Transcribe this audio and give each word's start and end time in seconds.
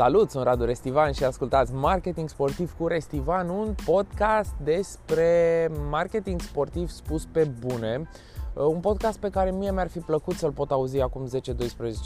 Salut, 0.00 0.30
sunt 0.30 0.44
Radu 0.44 0.64
Restivan 0.64 1.12
și 1.12 1.24
ascultați 1.24 1.72
Marketing 1.72 2.28
Sportiv 2.28 2.74
cu 2.78 2.86
Restivan, 2.86 3.48
un 3.48 3.74
podcast 3.84 4.54
despre 4.64 5.70
marketing 5.90 6.40
sportiv 6.40 6.88
spus 6.88 7.24
pe 7.24 7.50
bune. 7.66 8.08
Uh, 8.54 8.64
un 8.64 8.80
podcast 8.80 9.18
pe 9.18 9.28
care 9.28 9.50
mie 9.50 9.72
mi-ar 9.72 9.88
fi 9.88 9.98
plăcut 9.98 10.34
să-l 10.34 10.52
pot 10.52 10.70
auzi 10.70 11.00
acum 11.00 11.28
10-12 11.28 11.30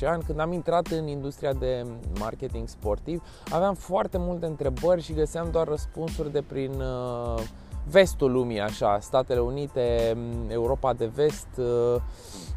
ani. 0.07 0.23
Când 0.23 0.41
am 0.41 0.53
intrat 0.53 0.87
în 0.87 1.07
industria 1.07 1.53
de 1.53 1.87
marketing 2.19 2.69
sportiv, 2.69 3.23
aveam 3.51 3.75
foarte 3.75 4.19
multe 4.19 4.47
întrebări 4.47 5.03
și 5.03 5.13
găseam 5.13 5.49
doar 5.51 5.67
răspunsuri 5.67 6.33
de 6.33 6.43
prin 6.43 6.73
uh, 6.81 7.43
vestul 7.91 8.32
lumii, 8.32 8.61
așa, 8.61 8.98
Statele 9.00 9.41
Unite, 9.41 10.17
Europa 10.48 10.93
de 10.93 11.11
vest 11.14 11.48
uh, 11.57 12.00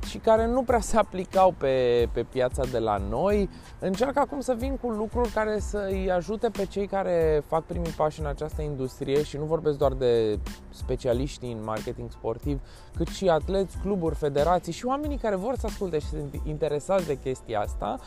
și 0.08 0.18
care 0.18 0.48
nu 0.48 0.64
prea 0.64 0.80
se 0.80 0.98
aplicau 0.98 1.54
pe, 1.58 2.08
pe 2.12 2.24
piața 2.24 2.64
de 2.72 2.80
la 2.80 2.98
noi. 3.10 3.50
Încerc 3.80 4.18
acum 4.18 4.40
să 4.40 4.54
vin 4.58 4.78
cu 4.82 4.90
lucruri 4.90 5.30
care 5.30 5.60
să 5.60 5.88
îi 5.90 6.12
ajute 6.12 6.50
pe 6.50 6.66
cei 6.66 6.88
care 6.88 7.44
fac 7.48 7.64
primii 7.64 7.92
pași 7.92 8.20
în 8.20 8.26
această 8.26 8.62
industrie 8.62 9.24
și 9.24 9.38
nu 9.38 9.44
vorbesc 9.44 9.78
doar 9.78 9.94
de 9.94 10.40
specialiști 10.70 11.46
în 11.46 11.64
marketing 11.64 12.12
sportiv, 12.12 12.60
cât 12.96 13.08
și 13.08 13.30
atleți, 13.30 13.78
cluburi, 13.78 14.16
federații 14.16 14.74
și 14.74 14.86
oamenii 14.86 15.18
care 15.18 15.36
vor 15.36 15.56
să 15.58 15.66
asculte 15.66 16.00
și 16.00 16.08
sunt 16.08 16.36
interesați 16.44 17.08
de 17.08 17.20
chestia 17.20 17.60
asta, 17.60 18.00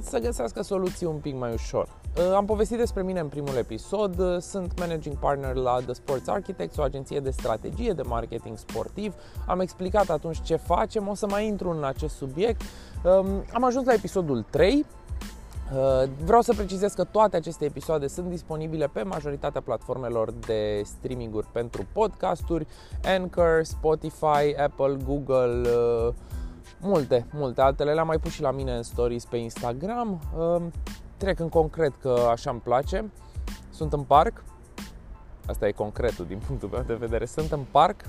să 0.00 0.18
găsească 0.18 0.62
soluții 0.62 1.06
un 1.06 1.16
pic 1.16 1.34
mai 1.34 1.52
ușor. 1.52 1.88
Uh, 2.18 2.34
am 2.34 2.44
povestit 2.44 2.78
despre 2.78 3.02
mine 3.02 3.20
în 3.20 3.28
primul 3.28 3.56
episod, 3.56 4.18
uh, 4.18 4.40
sunt 4.40 4.78
managing 4.78 5.16
partner 5.16 5.54
la 5.54 5.78
The 5.84 5.92
Sports 5.92 6.28
Architects, 6.28 6.76
o 6.76 6.82
agenție 6.82 7.20
de 7.20 7.30
strategie 7.30 7.92
de 7.92 8.02
marketing 8.02 8.58
sportiv. 8.58 9.14
Am 9.46 9.60
explicat 9.60 10.10
atunci 10.10 10.42
ce 10.42 10.56
facem, 10.56 11.08
o 11.08 11.14
să 11.14 11.26
mai 11.28 11.46
intru 11.46 11.70
în 11.70 11.84
acest 11.84 12.14
subiect. 12.16 12.60
Um, 13.04 13.44
am 13.52 13.64
ajuns 13.64 13.86
la 13.86 13.92
episodul 13.92 14.44
3, 14.50 14.86
uh, 15.72 16.08
Vreau 16.24 16.40
să 16.40 16.54
precizez 16.54 16.92
că 16.92 17.04
toate 17.04 17.36
aceste 17.36 17.64
episoade 17.64 18.06
sunt 18.06 18.28
disponibile 18.28 18.86
pe 18.86 19.02
majoritatea 19.02 19.60
platformelor 19.60 20.32
de 20.32 20.82
streaminguri 20.84 21.46
pentru 21.52 21.86
podcasturi, 21.92 22.66
Anchor, 23.04 23.62
Spotify, 23.62 24.54
Apple, 24.56 24.96
Google, 25.04 25.68
multe, 26.84 27.26
multe 27.32 27.60
altele. 27.60 27.92
Le-am 27.92 28.06
mai 28.06 28.18
pus 28.18 28.32
și 28.32 28.42
la 28.42 28.50
mine 28.50 28.76
în 28.76 28.82
stories 28.82 29.24
pe 29.24 29.36
Instagram. 29.36 30.20
Um, 30.38 30.70
trec 31.16 31.40
în 31.40 31.48
concret 31.48 31.92
că 32.00 32.14
așa 32.30 32.50
îmi 32.50 32.60
place. 32.60 33.10
Sunt 33.70 33.92
în 33.92 34.02
parc. 34.02 34.44
Asta 35.46 35.66
e 35.66 35.72
concretul 35.72 36.24
din 36.24 36.40
punctul 36.46 36.68
meu 36.72 36.82
de 36.86 36.94
vedere. 36.94 37.24
Sunt 37.24 37.52
în 37.52 37.60
parc, 37.70 38.00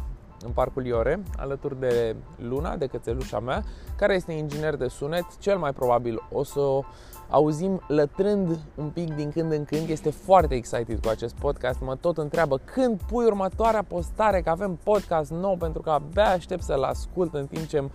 în 0.46 0.52
parcul 0.52 0.86
Iore, 0.86 1.24
alături 1.38 1.80
de 1.80 2.16
Luna, 2.38 2.76
de 2.76 2.86
cățelușa 2.86 3.40
mea, 3.40 3.64
care 3.98 4.14
este 4.14 4.32
inginer 4.32 4.76
de 4.76 4.88
sunet. 4.88 5.38
Cel 5.40 5.58
mai 5.58 5.74
probabil 5.74 6.28
o 6.32 6.44
să 6.44 6.60
o 6.60 6.84
auzim 7.30 7.82
lătrând 7.88 8.60
un 8.76 8.90
pic 8.90 9.16
din 9.16 9.32
când 9.32 9.52
în 9.52 9.66
când. 9.66 9.90
Este 9.90 10.10
foarte 10.10 10.56
excited 10.56 11.00
cu 11.00 11.10
acest 11.10 11.36
podcast. 11.36 11.80
Mă 11.80 11.96
tot 11.96 12.18
întreabă 12.18 12.60
când 12.74 13.02
pui 13.02 13.26
următoarea 13.26 13.84
postare, 13.84 14.42
că 14.42 14.50
avem 14.50 14.80
podcast 14.84 15.32
nou, 15.32 15.56
pentru 15.56 15.82
că 15.82 15.90
abia 15.90 16.30
aștept 16.30 16.62
să-l 16.62 16.84
ascult 16.84 17.34
în 17.34 17.46
timp 17.46 17.68
ce 17.68 17.80
rod 17.80 17.90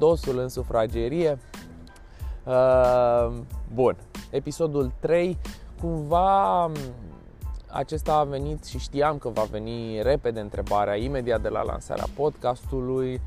osul 0.00 0.38
în 0.38 0.48
sufragerie. 0.48 1.38
Uh, 2.44 3.32
bun, 3.74 3.96
episodul 4.30 4.92
3, 5.00 5.38
cumva 5.80 6.70
acesta 7.72 8.14
a 8.14 8.24
venit 8.24 8.64
și 8.64 8.78
știam 8.78 9.18
că 9.18 9.28
va 9.28 9.42
veni 9.42 10.02
repede 10.02 10.40
întrebarea 10.40 10.96
imediat 10.96 11.42
de 11.42 11.48
la 11.48 11.62
lansarea 11.62 12.06
podcastului. 12.16 13.20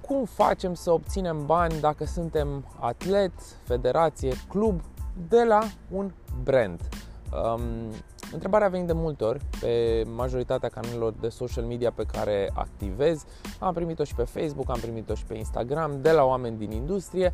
Cum 0.00 0.24
facem 0.24 0.74
să 0.74 0.90
obținem 0.90 1.46
bani 1.46 1.80
dacă 1.80 2.04
suntem 2.04 2.64
atlet, 2.80 3.32
federație, 3.64 4.32
club 4.48 4.80
de 5.28 5.44
la 5.44 5.60
un 5.90 6.12
brand? 6.42 6.80
Um, 7.32 7.62
Întrebarea 8.34 8.68
vine 8.68 8.84
de 8.84 8.92
multe 8.92 9.24
ori 9.24 9.40
pe 9.60 10.04
majoritatea 10.14 10.68
canalelor 10.68 11.14
de 11.20 11.28
social 11.28 11.64
media 11.64 11.90
pe 11.90 12.04
care 12.12 12.50
activez. 12.54 13.24
Am 13.58 13.74
primit-o 13.74 14.04
și 14.04 14.14
pe 14.14 14.22
Facebook, 14.22 14.70
am 14.70 14.78
primit-o 14.80 15.14
și 15.14 15.24
pe 15.24 15.34
Instagram, 15.34 15.98
de 16.02 16.10
la 16.10 16.24
oameni 16.24 16.56
din 16.56 16.70
industrie, 16.70 17.32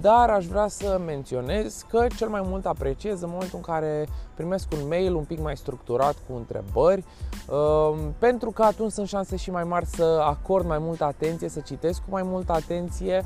dar 0.00 0.30
aș 0.30 0.46
vrea 0.46 0.68
să 0.68 1.00
menționez 1.06 1.84
că 1.88 2.06
cel 2.16 2.28
mai 2.28 2.40
mult 2.44 2.66
apreciez 2.66 3.22
în 3.22 3.28
momentul 3.30 3.56
în 3.56 3.74
care 3.74 4.08
primesc 4.34 4.68
un 4.72 4.88
mail 4.88 5.14
un 5.14 5.24
pic 5.24 5.40
mai 5.40 5.56
structurat 5.56 6.16
cu 6.28 6.36
întrebări, 6.36 7.04
um, 7.48 8.14
pentru 8.18 8.50
că 8.50 8.62
atunci 8.62 8.92
sunt 8.92 9.08
șanse 9.08 9.36
și 9.36 9.50
mai 9.50 9.64
mari 9.64 9.86
să 9.86 10.20
acord 10.22 10.66
mai 10.66 10.78
multă 10.78 11.04
atenție, 11.04 11.48
să 11.48 11.60
citesc 11.60 11.98
cu 11.98 12.10
mai 12.10 12.22
multă 12.22 12.52
atenție 12.52 13.24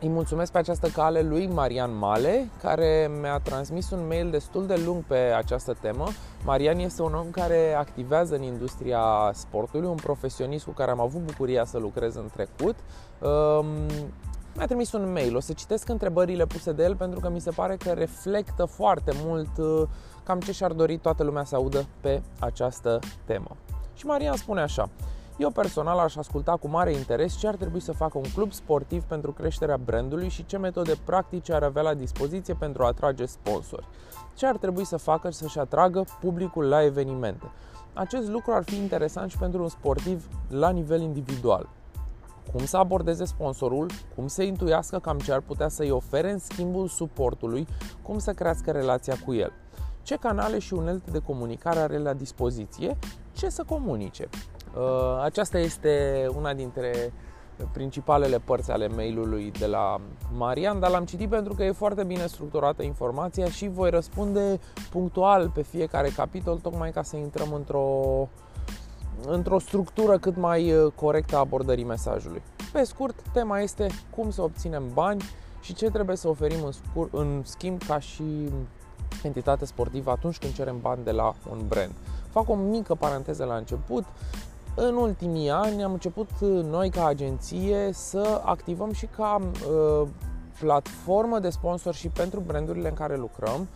îi 0.00 0.08
mulțumesc 0.08 0.52
pe 0.52 0.58
această 0.58 0.88
cale 0.88 1.20
lui 1.20 1.46
Marian 1.46 1.98
Male, 1.98 2.48
care 2.62 3.10
mi-a 3.20 3.38
transmis 3.38 3.90
un 3.90 4.06
mail 4.06 4.30
destul 4.30 4.66
de 4.66 4.82
lung 4.84 5.04
pe 5.04 5.14
această 5.14 5.76
temă. 5.80 6.06
Marian 6.44 6.78
este 6.78 7.02
un 7.02 7.14
om 7.14 7.30
care 7.30 7.74
activează 7.74 8.34
în 8.34 8.42
industria 8.42 9.30
sportului, 9.34 9.88
un 9.88 9.94
profesionist 9.94 10.64
cu 10.64 10.70
care 10.70 10.90
am 10.90 11.00
avut 11.00 11.20
bucuria 11.20 11.64
să 11.64 11.78
lucrez 11.78 12.14
în 12.14 12.30
trecut. 12.32 12.76
Um, 13.18 13.66
mi-a 14.56 14.66
trimis 14.66 14.92
un 14.92 15.12
mail, 15.12 15.36
o 15.36 15.40
să 15.40 15.52
citesc 15.52 15.88
întrebările 15.88 16.46
puse 16.46 16.72
de 16.72 16.82
el 16.82 16.96
pentru 16.96 17.20
că 17.20 17.28
mi 17.28 17.40
se 17.40 17.50
pare 17.50 17.76
că 17.76 17.90
reflectă 17.90 18.64
foarte 18.64 19.12
mult 19.24 19.58
uh, 19.58 19.88
cam 20.22 20.40
ce 20.40 20.52
și-ar 20.52 20.72
dori 20.72 20.96
toată 20.96 21.22
lumea 21.22 21.44
să 21.44 21.54
audă 21.54 21.86
pe 22.00 22.22
această 22.38 22.98
temă. 23.24 23.56
Și 23.94 24.06
Marian 24.06 24.36
spune 24.36 24.60
așa: 24.60 24.88
eu 25.38 25.50
personal 25.50 25.98
aș 25.98 26.16
asculta 26.16 26.56
cu 26.56 26.68
mare 26.68 26.92
interes 26.92 27.36
ce 27.36 27.48
ar 27.48 27.54
trebui 27.54 27.80
să 27.80 27.92
facă 27.92 28.18
un 28.18 28.30
club 28.34 28.52
sportiv 28.52 29.02
pentru 29.02 29.32
creșterea 29.32 29.76
brandului 29.76 30.28
și 30.28 30.46
ce 30.46 30.58
metode 30.58 30.94
practice 31.04 31.52
ar 31.52 31.62
avea 31.62 31.82
la 31.82 31.94
dispoziție 31.94 32.54
pentru 32.54 32.82
a 32.82 32.86
atrage 32.86 33.24
sponsori. 33.24 33.88
Ce 34.34 34.46
ar 34.46 34.56
trebui 34.56 34.84
să 34.84 34.96
facă 34.96 35.30
să-și 35.30 35.58
atragă 35.58 36.04
publicul 36.20 36.64
la 36.64 36.84
evenimente. 36.84 37.50
Acest 37.92 38.28
lucru 38.28 38.52
ar 38.52 38.62
fi 38.62 38.76
interesant 38.76 39.30
și 39.30 39.38
pentru 39.38 39.62
un 39.62 39.68
sportiv 39.68 40.28
la 40.48 40.70
nivel 40.70 41.00
individual. 41.00 41.68
Cum 42.52 42.64
să 42.64 42.76
abordeze 42.76 43.24
sponsorul, 43.24 43.90
cum 44.14 44.26
să 44.26 44.42
intuiască 44.42 44.98
cam 44.98 45.18
ce 45.18 45.32
ar 45.32 45.40
putea 45.40 45.68
să-i 45.68 45.90
ofere 45.90 46.30
în 46.30 46.38
schimbul 46.38 46.88
suportului, 46.88 47.66
cum 48.02 48.18
să 48.18 48.32
crească 48.32 48.70
relația 48.70 49.14
cu 49.24 49.34
el 49.34 49.52
ce 50.08 50.16
canale 50.16 50.58
și 50.58 50.74
unelte 50.74 51.10
de 51.10 51.18
comunicare 51.18 51.78
are 51.78 51.98
la 51.98 52.12
dispoziție, 52.12 52.98
ce 53.32 53.48
să 53.48 53.64
comunice. 53.68 54.28
Uh, 54.76 55.22
aceasta 55.22 55.58
este 55.58 56.26
una 56.36 56.54
dintre 56.54 57.12
principalele 57.72 58.38
părți 58.38 58.70
ale 58.70 58.88
mailului 58.88 59.52
de 59.58 59.66
la 59.66 60.00
Marian, 60.32 60.80
dar 60.80 60.90
l-am 60.90 61.04
citit 61.04 61.28
pentru 61.28 61.54
că 61.54 61.64
e 61.64 61.72
foarte 61.72 62.04
bine 62.04 62.26
structurată 62.26 62.82
informația 62.82 63.46
și 63.46 63.68
voi 63.68 63.90
răspunde 63.90 64.60
punctual 64.90 65.50
pe 65.54 65.62
fiecare 65.62 66.08
capitol, 66.08 66.58
tocmai 66.58 66.90
ca 66.90 67.02
să 67.02 67.16
intrăm 67.16 67.52
într-o, 67.52 68.28
într-o 69.26 69.58
structură 69.58 70.18
cât 70.18 70.36
mai 70.36 70.72
uh, 70.72 70.92
corectă 70.94 71.36
a 71.36 71.38
abordării 71.38 71.84
mesajului. 71.84 72.42
Pe 72.72 72.84
scurt, 72.84 73.22
tema 73.32 73.60
este 73.60 73.86
cum 74.10 74.30
să 74.30 74.42
obținem 74.42 74.82
bani 74.92 75.22
și 75.60 75.74
ce 75.74 75.90
trebuie 75.90 76.16
să 76.16 76.28
oferim 76.28 76.64
în, 76.64 76.72
scur, 76.72 77.08
în 77.12 77.42
schimb 77.44 77.82
ca 77.82 77.98
și 77.98 78.48
entitate 79.22 79.64
sportivă 79.64 80.10
atunci 80.10 80.38
când 80.38 80.52
cerem 80.52 80.78
bani 80.80 81.04
de 81.04 81.10
la 81.10 81.34
un 81.50 81.58
brand. 81.68 81.92
Fac 82.30 82.48
o 82.48 82.54
mică 82.54 82.94
paranteză 82.94 83.44
la 83.44 83.54
început. 83.54 84.04
În 84.80 84.94
ultimii 84.94 85.50
ani 85.50 85.82
am 85.82 85.92
început 85.92 86.28
noi 86.70 86.90
ca 86.90 87.06
agenție 87.06 87.90
să 87.92 88.40
activăm 88.44 88.92
și 88.92 89.06
ca 89.06 89.40
uh, 89.40 90.08
platformă 90.60 91.38
de 91.38 91.50
sponsorship 91.50 92.14
pentru 92.14 92.40
brandurile 92.40 92.88
în 92.88 92.94
care 92.94 93.16
lucrăm, 93.16 93.68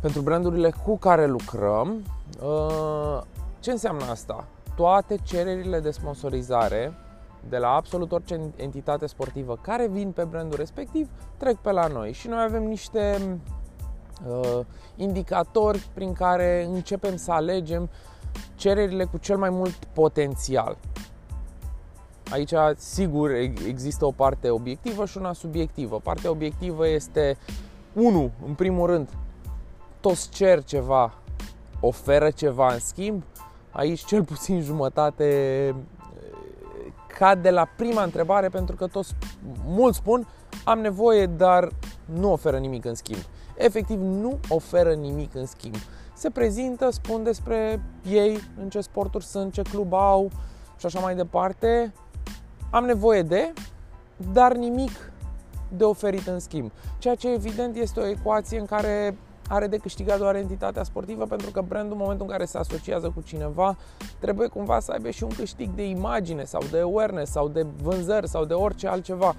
pentru 0.00 0.20
brandurile 0.20 0.72
cu 0.84 0.96
care 0.96 1.26
lucrăm. 1.26 2.02
Uh, 2.42 3.20
ce 3.60 3.70
înseamnă 3.70 4.04
asta? 4.04 4.46
Toate 4.76 5.16
cererile 5.22 5.80
de 5.80 5.90
sponsorizare 5.90 6.92
de 7.48 7.58
la 7.58 7.68
absolut 7.68 8.12
orice 8.12 8.40
entitate 8.56 9.06
sportivă 9.06 9.58
care 9.62 9.88
vin 9.88 10.10
pe 10.10 10.24
brandul 10.24 10.58
respectiv 10.58 11.08
trec 11.36 11.56
pe 11.56 11.70
la 11.70 11.86
noi 11.86 12.12
și 12.12 12.28
noi 12.28 12.42
avem 12.42 12.62
niște 12.62 13.18
uh, 14.28 14.60
indicatori 14.96 15.88
prin 15.94 16.12
care 16.12 16.64
începem 16.64 17.16
să 17.16 17.32
alegem 17.32 17.90
cererile 18.54 19.04
cu 19.04 19.18
cel 19.18 19.36
mai 19.36 19.50
mult 19.50 19.84
potențial. 19.92 20.76
Aici, 22.30 22.52
sigur, 22.76 23.30
există 23.66 24.04
o 24.04 24.10
parte 24.10 24.50
obiectivă 24.50 25.06
și 25.06 25.18
una 25.18 25.32
subiectivă. 25.32 26.00
Partea 26.02 26.30
obiectivă 26.30 26.88
este, 26.88 27.36
unu, 27.92 28.30
în 28.46 28.54
primul 28.54 28.86
rând, 28.86 29.08
toți 30.00 30.28
cer 30.28 30.64
ceva, 30.64 31.14
oferă 31.80 32.30
ceva 32.30 32.72
în 32.72 32.78
schimb. 32.78 33.22
Aici, 33.70 34.04
cel 34.04 34.24
puțin 34.24 34.60
jumătate 34.70 35.74
cad 37.18 37.42
de 37.42 37.50
la 37.50 37.68
prima 37.76 38.02
întrebare, 38.02 38.48
pentru 38.48 38.76
că 38.76 38.86
toți, 38.86 39.14
mulți 39.66 39.98
spun, 39.98 40.28
am 40.64 40.78
nevoie, 40.78 41.26
dar 41.26 41.68
nu 42.04 42.32
oferă 42.32 42.58
nimic 42.58 42.84
în 42.84 42.94
schimb. 42.94 43.20
Efectiv, 43.56 44.00
nu 44.00 44.38
oferă 44.48 44.92
nimic 44.92 45.34
în 45.34 45.46
schimb 45.46 45.76
se 46.20 46.30
prezintă, 46.30 46.90
spun 46.90 47.22
despre 47.22 47.82
ei, 48.10 48.38
în 48.62 48.68
ce 48.68 48.80
sporturi 48.80 49.24
sunt, 49.24 49.52
ce 49.52 49.62
club 49.62 49.92
au 49.92 50.30
și 50.78 50.86
așa 50.86 51.00
mai 51.00 51.14
departe. 51.14 51.92
Am 52.70 52.84
nevoie 52.84 53.22
de, 53.22 53.52
dar 54.32 54.54
nimic 54.54 55.12
de 55.76 55.84
oferit 55.84 56.26
în 56.26 56.38
schimb. 56.38 56.70
Ceea 56.98 57.14
ce 57.14 57.32
evident 57.32 57.76
este 57.76 58.00
o 58.00 58.06
ecuație 58.06 58.58
în 58.58 58.66
care 58.66 59.16
are 59.48 59.66
de 59.66 59.76
câștigat 59.76 60.18
doar 60.18 60.34
entitatea 60.34 60.82
sportivă 60.82 61.24
pentru 61.24 61.50
că 61.50 61.60
brandul 61.60 61.92
în 61.92 61.98
momentul 61.98 62.26
în 62.26 62.32
care 62.32 62.44
se 62.44 62.58
asociază 62.58 63.12
cu 63.14 63.20
cineva 63.20 63.76
trebuie 64.18 64.48
cumva 64.48 64.80
să 64.80 64.92
aibă 64.92 65.10
și 65.10 65.22
un 65.22 65.30
câștig 65.36 65.70
de 65.70 65.88
imagine 65.88 66.44
sau 66.44 66.62
de 66.70 66.78
awareness 66.78 67.30
sau 67.30 67.48
de 67.48 67.66
vânzări 67.82 68.28
sau 68.28 68.44
de 68.44 68.54
orice 68.54 68.88
altceva. 68.88 69.34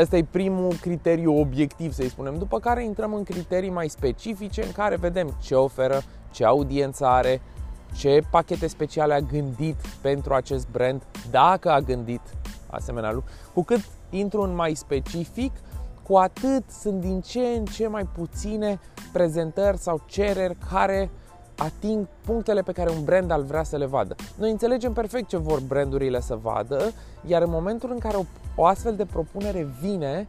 Ăsta 0.00 0.16
e 0.16 0.24
primul 0.30 0.72
criteriu 0.80 1.40
obiectiv, 1.40 1.92
să-i 1.92 2.08
spunem. 2.08 2.38
După 2.38 2.58
care 2.58 2.84
intrăm 2.84 3.14
în 3.14 3.22
criterii 3.22 3.70
mai 3.70 3.88
specifice 3.88 4.64
în 4.64 4.72
care 4.72 4.96
vedem 4.96 5.36
ce 5.42 5.54
oferă, 5.54 6.00
ce 6.30 6.44
audiență 6.44 7.06
are, 7.06 7.40
ce 7.96 8.20
pachete 8.30 8.66
speciale 8.66 9.14
a 9.14 9.20
gândit 9.20 9.76
pentru 10.00 10.34
acest 10.34 10.68
brand, 10.68 11.02
dacă 11.30 11.70
a 11.70 11.80
gândit 11.80 12.20
asemenea 12.70 13.12
lucruri. 13.12 13.36
Cu 13.54 13.62
cât 13.62 13.80
intru 14.10 14.42
în 14.42 14.54
mai 14.54 14.74
specific, 14.74 15.52
cu 16.02 16.16
atât 16.16 16.64
sunt 16.80 17.00
din 17.00 17.20
ce 17.20 17.40
în 17.40 17.64
ce 17.64 17.86
mai 17.86 18.08
puține 18.14 18.80
prezentări 19.12 19.78
sau 19.78 20.02
cereri 20.06 20.56
care 20.70 21.10
ating 21.56 22.06
punctele 22.24 22.62
pe 22.62 22.72
care 22.72 22.90
un 22.90 23.04
brand 23.04 23.30
ar 23.30 23.40
vrea 23.40 23.62
să 23.62 23.76
le 23.76 23.86
vadă. 23.86 24.14
Noi 24.34 24.50
înțelegem 24.50 24.92
perfect 24.92 25.28
ce 25.28 25.36
vor 25.36 25.60
brandurile 25.60 26.20
să 26.20 26.38
vadă, 26.42 26.92
iar 27.26 27.42
în 27.42 27.50
momentul 27.50 27.90
în 27.90 27.98
care 27.98 28.16
o, 28.16 28.22
o 28.60 28.64
astfel 28.64 28.96
de 28.96 29.06
propunere 29.06 29.68
vine, 29.80 30.28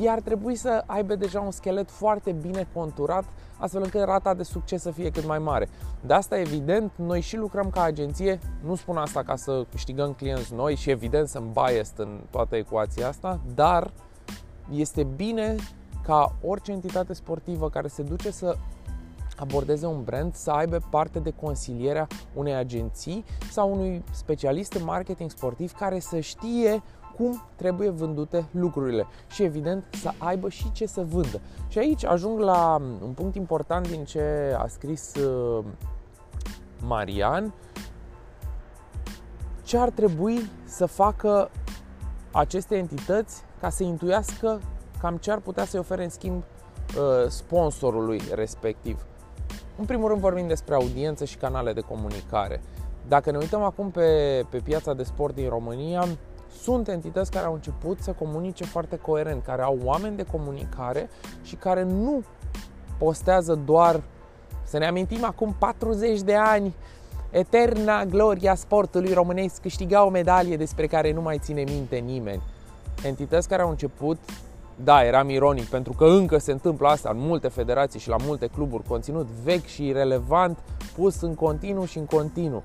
ea 0.00 0.12
ar 0.12 0.20
trebui 0.20 0.54
să 0.54 0.82
aibă 0.86 1.14
deja 1.14 1.40
un 1.40 1.50
schelet 1.50 1.90
foarte 1.90 2.32
bine 2.32 2.68
conturat, 2.72 3.24
astfel 3.58 3.82
încât 3.82 4.02
rata 4.02 4.34
de 4.34 4.42
succes 4.42 4.82
să 4.82 4.90
fie 4.90 5.10
cât 5.10 5.26
mai 5.26 5.38
mare. 5.38 5.68
De 6.06 6.14
asta, 6.14 6.38
evident, 6.38 6.92
noi 6.96 7.20
și 7.20 7.36
lucrăm 7.36 7.70
ca 7.70 7.82
agenție, 7.82 8.38
nu 8.64 8.74
spun 8.74 8.96
asta 8.96 9.22
ca 9.22 9.36
să 9.36 9.64
câștigăm 9.70 10.12
clienți 10.12 10.54
noi 10.54 10.74
și 10.74 10.90
evident 10.90 11.28
sunt 11.28 11.44
biased 11.44 11.98
în 11.98 12.20
toată 12.30 12.56
ecuația 12.56 13.08
asta, 13.08 13.40
dar 13.54 13.90
este 14.70 15.02
bine 15.02 15.56
ca 16.02 16.34
orice 16.42 16.72
entitate 16.72 17.12
sportivă 17.12 17.70
care 17.70 17.88
se 17.88 18.02
duce 18.02 18.30
să 18.30 18.56
abordeze 19.36 19.86
un 19.86 20.02
brand 20.04 20.34
să 20.34 20.50
aibă 20.50 20.78
parte 20.90 21.18
de 21.18 21.30
consilierea 21.40 22.06
unei 22.34 22.54
agenții 22.54 23.24
sau 23.50 23.72
unui 23.72 24.04
specialist 24.10 24.72
în 24.72 24.84
marketing 24.84 25.30
sportiv 25.30 25.72
care 25.72 25.98
să 25.98 26.20
știe 26.20 26.82
cum 27.20 27.42
trebuie 27.56 27.88
vândute 27.88 28.48
lucrurile 28.50 29.06
și 29.30 29.42
evident 29.42 29.84
să 29.90 30.10
aibă 30.18 30.48
și 30.48 30.72
ce 30.72 30.86
să 30.86 31.02
vândă. 31.02 31.40
Și 31.68 31.78
aici 31.78 32.04
ajung 32.04 32.38
la 32.38 32.80
un 33.02 33.12
punct 33.14 33.34
important 33.34 33.88
din 33.88 34.04
ce 34.04 34.54
a 34.58 34.66
scris 34.66 35.14
uh, 35.14 35.64
Marian, 36.86 37.54
ce 39.62 39.76
ar 39.76 39.90
trebui 39.90 40.50
să 40.64 40.86
facă 40.86 41.50
aceste 42.32 42.76
entități 42.76 43.42
ca 43.60 43.68
să 43.68 43.82
intuiască 43.82 44.60
cam 45.00 45.16
ce 45.16 45.30
ar 45.30 45.38
putea 45.38 45.64
să-i 45.64 45.80
ofere 45.80 46.02
în 46.02 46.10
schimb 46.10 46.42
uh, 46.42 47.28
sponsorului 47.28 48.20
respectiv. 48.34 49.06
În 49.78 49.84
primul 49.84 50.08
rând 50.08 50.20
vorbim 50.20 50.46
despre 50.46 50.74
audiență 50.74 51.24
și 51.24 51.36
canale 51.36 51.72
de 51.72 51.80
comunicare. 51.80 52.60
Dacă 53.08 53.30
ne 53.30 53.38
uităm 53.38 53.62
acum 53.62 53.90
pe, 53.90 54.42
pe 54.50 54.58
piața 54.58 54.94
de 54.94 55.02
sport 55.02 55.34
din 55.34 55.48
România, 55.48 56.06
sunt 56.62 56.88
entități 56.88 57.30
care 57.30 57.46
au 57.46 57.52
început 57.52 57.98
să 58.00 58.12
comunice 58.12 58.64
foarte 58.64 58.96
coerent, 58.96 59.42
care 59.42 59.62
au 59.62 59.78
oameni 59.84 60.16
de 60.16 60.22
comunicare 60.22 61.10
și 61.42 61.54
care 61.54 61.82
nu 61.82 62.22
postează 62.98 63.54
doar, 63.54 64.02
să 64.64 64.78
ne 64.78 64.86
amintim 64.86 65.24
acum 65.24 65.54
40 65.58 66.20
de 66.20 66.34
ani, 66.34 66.74
eterna 67.30 68.04
gloria 68.04 68.54
sportului 68.54 69.12
românesc 69.12 69.60
câștiga 69.60 70.04
o 70.04 70.10
medalie 70.10 70.56
despre 70.56 70.86
care 70.86 71.12
nu 71.12 71.20
mai 71.20 71.38
ține 71.38 71.62
minte 71.62 71.96
nimeni. 71.96 72.42
Entități 73.04 73.48
care 73.48 73.62
au 73.62 73.70
început 73.70 74.18
da, 74.84 75.04
eram 75.04 75.28
ironic 75.28 75.64
pentru 75.64 75.92
că 75.92 76.04
încă 76.04 76.38
se 76.38 76.52
întâmplă 76.52 76.88
asta 76.88 77.10
în 77.10 77.18
multe 77.18 77.48
federații 77.48 78.00
și 78.00 78.08
la 78.08 78.16
multe 78.24 78.46
cluburi, 78.46 78.82
conținut 78.88 79.26
vechi 79.26 79.66
și 79.66 79.92
relevant 79.92 80.58
pus 80.94 81.20
în 81.20 81.34
continuu 81.34 81.84
și 81.84 81.98
în 81.98 82.04
continuu. 82.04 82.62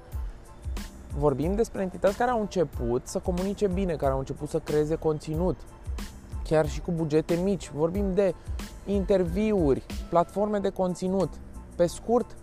Vorbim 1.17 1.55
despre 1.55 1.81
entități 1.81 2.17
care 2.17 2.31
au 2.31 2.39
început 2.39 3.07
să 3.07 3.19
comunice 3.19 3.67
bine, 3.67 3.93
care 3.93 4.11
au 4.11 4.19
început 4.19 4.49
să 4.49 4.59
creeze 4.59 4.95
conținut, 4.95 5.57
chiar 6.43 6.69
și 6.69 6.81
cu 6.81 6.91
bugete 6.91 7.35
mici. 7.43 7.71
Vorbim 7.71 8.13
de 8.13 8.35
interviuri, 8.85 9.85
platforme 10.09 10.59
de 10.59 10.69
conținut, 10.69 11.29
pe 11.75 11.85
scurt, 11.85 12.35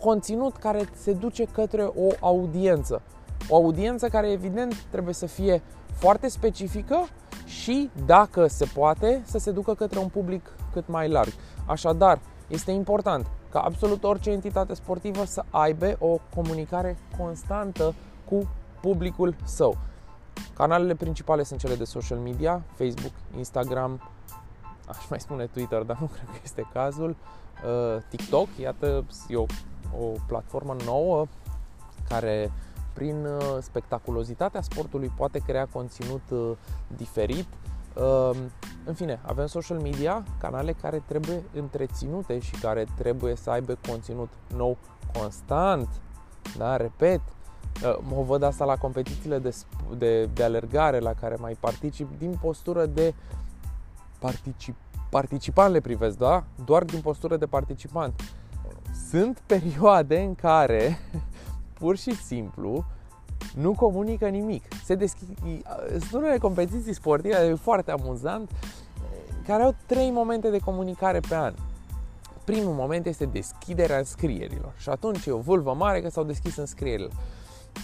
conținut 0.00 0.56
care 0.56 0.88
se 0.96 1.12
duce 1.12 1.44
către 1.44 1.82
o 1.82 2.08
audiență. 2.20 3.02
O 3.48 3.56
audiență 3.56 4.08
care 4.08 4.30
evident 4.30 4.74
trebuie 4.90 5.14
să 5.14 5.26
fie 5.26 5.62
foarte 5.92 6.28
specifică 6.28 7.06
și, 7.44 7.90
dacă 8.06 8.46
se 8.46 8.70
poate, 8.74 9.22
să 9.24 9.38
se 9.38 9.50
ducă 9.50 9.74
către 9.74 9.98
un 9.98 10.08
public 10.08 10.56
cât 10.72 10.88
mai 10.88 11.08
larg. 11.08 11.32
Așadar, 11.66 12.20
este 12.48 12.70
important 12.70 13.26
ca 13.50 13.60
absolut 13.60 14.04
orice 14.04 14.30
entitate 14.30 14.74
sportivă 14.74 15.24
să 15.24 15.44
aibă 15.50 15.96
o 15.98 16.18
comunicare 16.34 16.96
constantă 17.18 17.94
cu 18.28 18.48
publicul 18.80 19.34
său. 19.44 19.76
Canalele 20.54 20.94
principale 20.94 21.42
sunt 21.42 21.60
cele 21.60 21.74
de 21.74 21.84
social 21.84 22.18
media, 22.18 22.62
Facebook, 22.74 23.12
Instagram, 23.36 24.10
aș 24.88 25.08
mai 25.08 25.20
spune 25.20 25.46
Twitter, 25.46 25.82
dar 25.82 25.96
nu 26.00 26.06
cred 26.06 26.26
că 26.26 26.40
este 26.42 26.68
cazul, 26.72 27.16
uh, 27.64 28.02
TikTok, 28.08 28.48
iată, 28.60 29.04
e 29.28 29.36
o, 29.36 29.46
o 29.98 30.12
platformă 30.26 30.76
nouă 30.84 31.26
care 32.08 32.52
prin 32.92 33.24
uh, 33.24 33.56
spectaculozitatea 33.60 34.60
sportului 34.60 35.12
poate 35.16 35.38
crea 35.38 35.66
conținut 35.72 36.22
uh, 36.30 36.50
diferit. 36.96 37.46
Um, 37.94 38.36
în 38.84 38.94
fine, 38.94 39.20
avem 39.22 39.46
social 39.46 39.78
media, 39.78 40.24
canale 40.40 40.72
care 40.72 41.02
trebuie 41.06 41.42
întreținute 41.54 42.38
și 42.38 42.50
care 42.50 42.86
trebuie 42.96 43.34
să 43.36 43.50
aibă 43.50 43.78
conținut 43.88 44.28
nou 44.56 44.76
constant. 45.18 45.88
Da, 46.56 46.76
repet, 46.76 47.20
uh, 47.20 47.98
mă 48.00 48.22
văd 48.22 48.42
asta 48.42 48.64
la 48.64 48.76
competițiile 48.76 49.38
de, 49.38 49.56
de, 49.96 50.26
de 50.26 50.42
alergare 50.42 50.98
la 50.98 51.12
care 51.12 51.36
mai 51.40 51.56
particip 51.60 52.18
din 52.18 52.38
postură 52.40 52.86
de 52.86 53.14
particip, 54.18 54.74
participant 55.10 55.72
le 55.72 55.80
privesc, 55.80 56.18
da? 56.18 56.44
Doar 56.64 56.84
din 56.84 57.00
postură 57.00 57.36
de 57.36 57.46
participant. 57.46 58.20
Sunt 59.10 59.42
perioade 59.46 60.20
în 60.20 60.34
care 60.34 60.98
pur 61.78 61.96
și 61.96 62.14
simplu 62.14 62.84
nu 63.54 63.72
comunică 63.72 64.28
nimic. 64.28 64.64
Se 64.84 64.94
deschid, 64.94 65.28
sunt 65.88 66.22
unele 66.22 66.38
competiții 66.38 66.94
sportive 66.94 67.54
foarte 67.54 67.90
amuzant 67.90 68.50
care 69.46 69.62
au 69.62 69.74
trei 69.86 70.10
momente 70.10 70.50
de 70.50 70.58
comunicare 70.58 71.20
pe 71.28 71.34
an. 71.34 71.54
Primul 72.44 72.72
moment 72.72 73.06
este 73.06 73.24
deschiderea 73.24 73.98
înscrierilor 73.98 74.72
și 74.76 74.88
atunci 74.88 75.26
e 75.26 75.30
o 75.30 75.38
vâlvă 75.38 75.74
mare 75.74 76.00
că 76.00 76.10
s-au 76.10 76.24
deschis 76.24 76.56
înscrierile. 76.56 77.08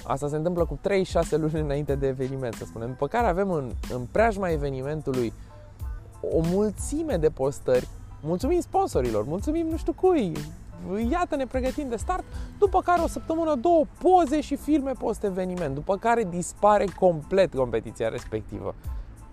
Asta 0.05 0.29
se 0.29 0.37
întâmplă 0.37 0.65
cu 0.65 0.79
3-6 0.79 1.31
luni 1.31 1.61
înainte 1.61 1.95
de 1.95 2.07
eveniment, 2.07 2.55
să 2.55 2.65
spunem. 2.65 2.89
După 2.89 3.07
care 3.07 3.27
avem 3.27 3.51
în, 3.51 3.73
în 3.93 4.07
preajma 4.13 4.51
evenimentului 4.51 5.33
o 6.21 6.41
mulțime 6.41 7.17
de 7.17 7.29
postări 7.29 7.89
mulțumim 8.23 8.61
sponsorilor, 8.61 9.25
mulțumim 9.25 9.67
nu 9.67 9.77
știu 9.77 9.93
cui, 9.93 10.33
iată 11.11 11.37
ne 11.37 11.47
pregătim 11.47 11.89
de 11.89 11.97
start, 11.97 12.25
după 12.59 12.81
care 12.81 13.01
o 13.01 13.07
săptămână, 13.07 13.55
două 13.55 13.85
poze 13.99 14.41
și 14.41 14.57
filme 14.57 14.93
post-eveniment, 14.99 15.75
după 15.75 15.97
care 15.97 16.25
dispare 16.25 16.85
complet 16.99 17.55
competiția 17.55 18.09
respectivă. 18.09 18.75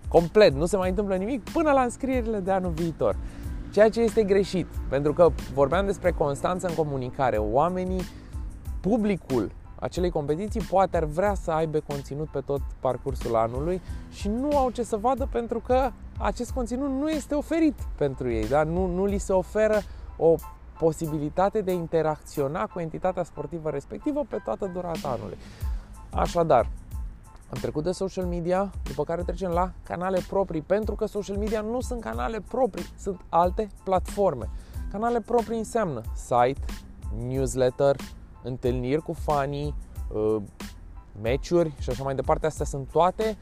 Complet, 0.08 0.54
nu 0.54 0.66
se 0.66 0.76
mai 0.76 0.88
întâmplă 0.88 1.16
nimic 1.16 1.50
până 1.50 1.70
la 1.70 1.82
înscrierile 1.82 2.40
de 2.40 2.50
anul 2.50 2.70
viitor. 2.70 3.16
Ceea 3.72 3.88
ce 3.88 4.00
este 4.00 4.22
greșit, 4.22 4.66
pentru 4.88 5.12
că 5.12 5.30
vorbeam 5.54 5.86
despre 5.86 6.10
constanță 6.10 6.66
în 6.66 6.74
comunicare. 6.74 7.36
Oamenii, 7.36 8.02
publicul 8.80 9.50
acelei 9.80 10.10
competiții 10.10 10.60
poate 10.60 10.96
ar 10.96 11.04
vrea 11.04 11.34
să 11.34 11.50
aibă 11.50 11.80
conținut 11.86 12.28
pe 12.28 12.40
tot 12.40 12.60
parcursul 12.80 13.36
anului 13.36 13.80
și 14.10 14.28
nu 14.28 14.56
au 14.56 14.70
ce 14.70 14.82
să 14.82 14.96
vadă 14.96 15.28
pentru 15.32 15.60
că 15.60 15.90
acest 16.18 16.50
conținut 16.50 16.90
nu 16.90 17.08
este 17.08 17.34
oferit 17.34 17.74
pentru 17.96 18.30
ei, 18.30 18.48
da? 18.48 18.62
nu, 18.62 18.86
nu 18.86 19.04
li 19.04 19.18
se 19.18 19.32
oferă 19.32 19.80
o 20.16 20.34
posibilitate 20.78 21.60
de 21.60 21.70
a 21.70 21.74
interacționa 21.74 22.66
cu 22.66 22.80
entitatea 22.80 23.22
sportivă 23.22 23.70
respectivă 23.70 24.24
pe 24.28 24.40
toată 24.44 24.70
durata 24.72 25.08
anului. 25.08 25.36
Așadar, 26.10 26.68
am 27.52 27.58
trecut 27.60 27.84
de 27.84 27.92
social 27.92 28.24
media, 28.24 28.70
după 28.82 29.04
care 29.04 29.22
trecem 29.22 29.50
la 29.50 29.70
canale 29.82 30.20
proprii, 30.28 30.60
pentru 30.60 30.94
că 30.94 31.06
social 31.06 31.36
media 31.36 31.60
nu 31.60 31.80
sunt 31.80 32.00
canale 32.00 32.40
proprii, 32.40 32.86
sunt 32.98 33.20
alte 33.28 33.68
platforme. 33.84 34.48
Canale 34.90 35.20
proprii 35.20 35.58
înseamnă 35.58 36.02
site, 36.14 36.64
newsletter, 37.28 37.96
întâlniri 38.42 39.02
cu 39.02 39.12
fanii, 39.12 39.74
uh, 40.12 40.36
meciuri 41.22 41.74
și 41.78 41.90
așa 41.90 42.04
mai 42.04 42.14
departe. 42.14 42.46
Astea 42.46 42.64
sunt 42.64 42.88
toate 42.90 43.36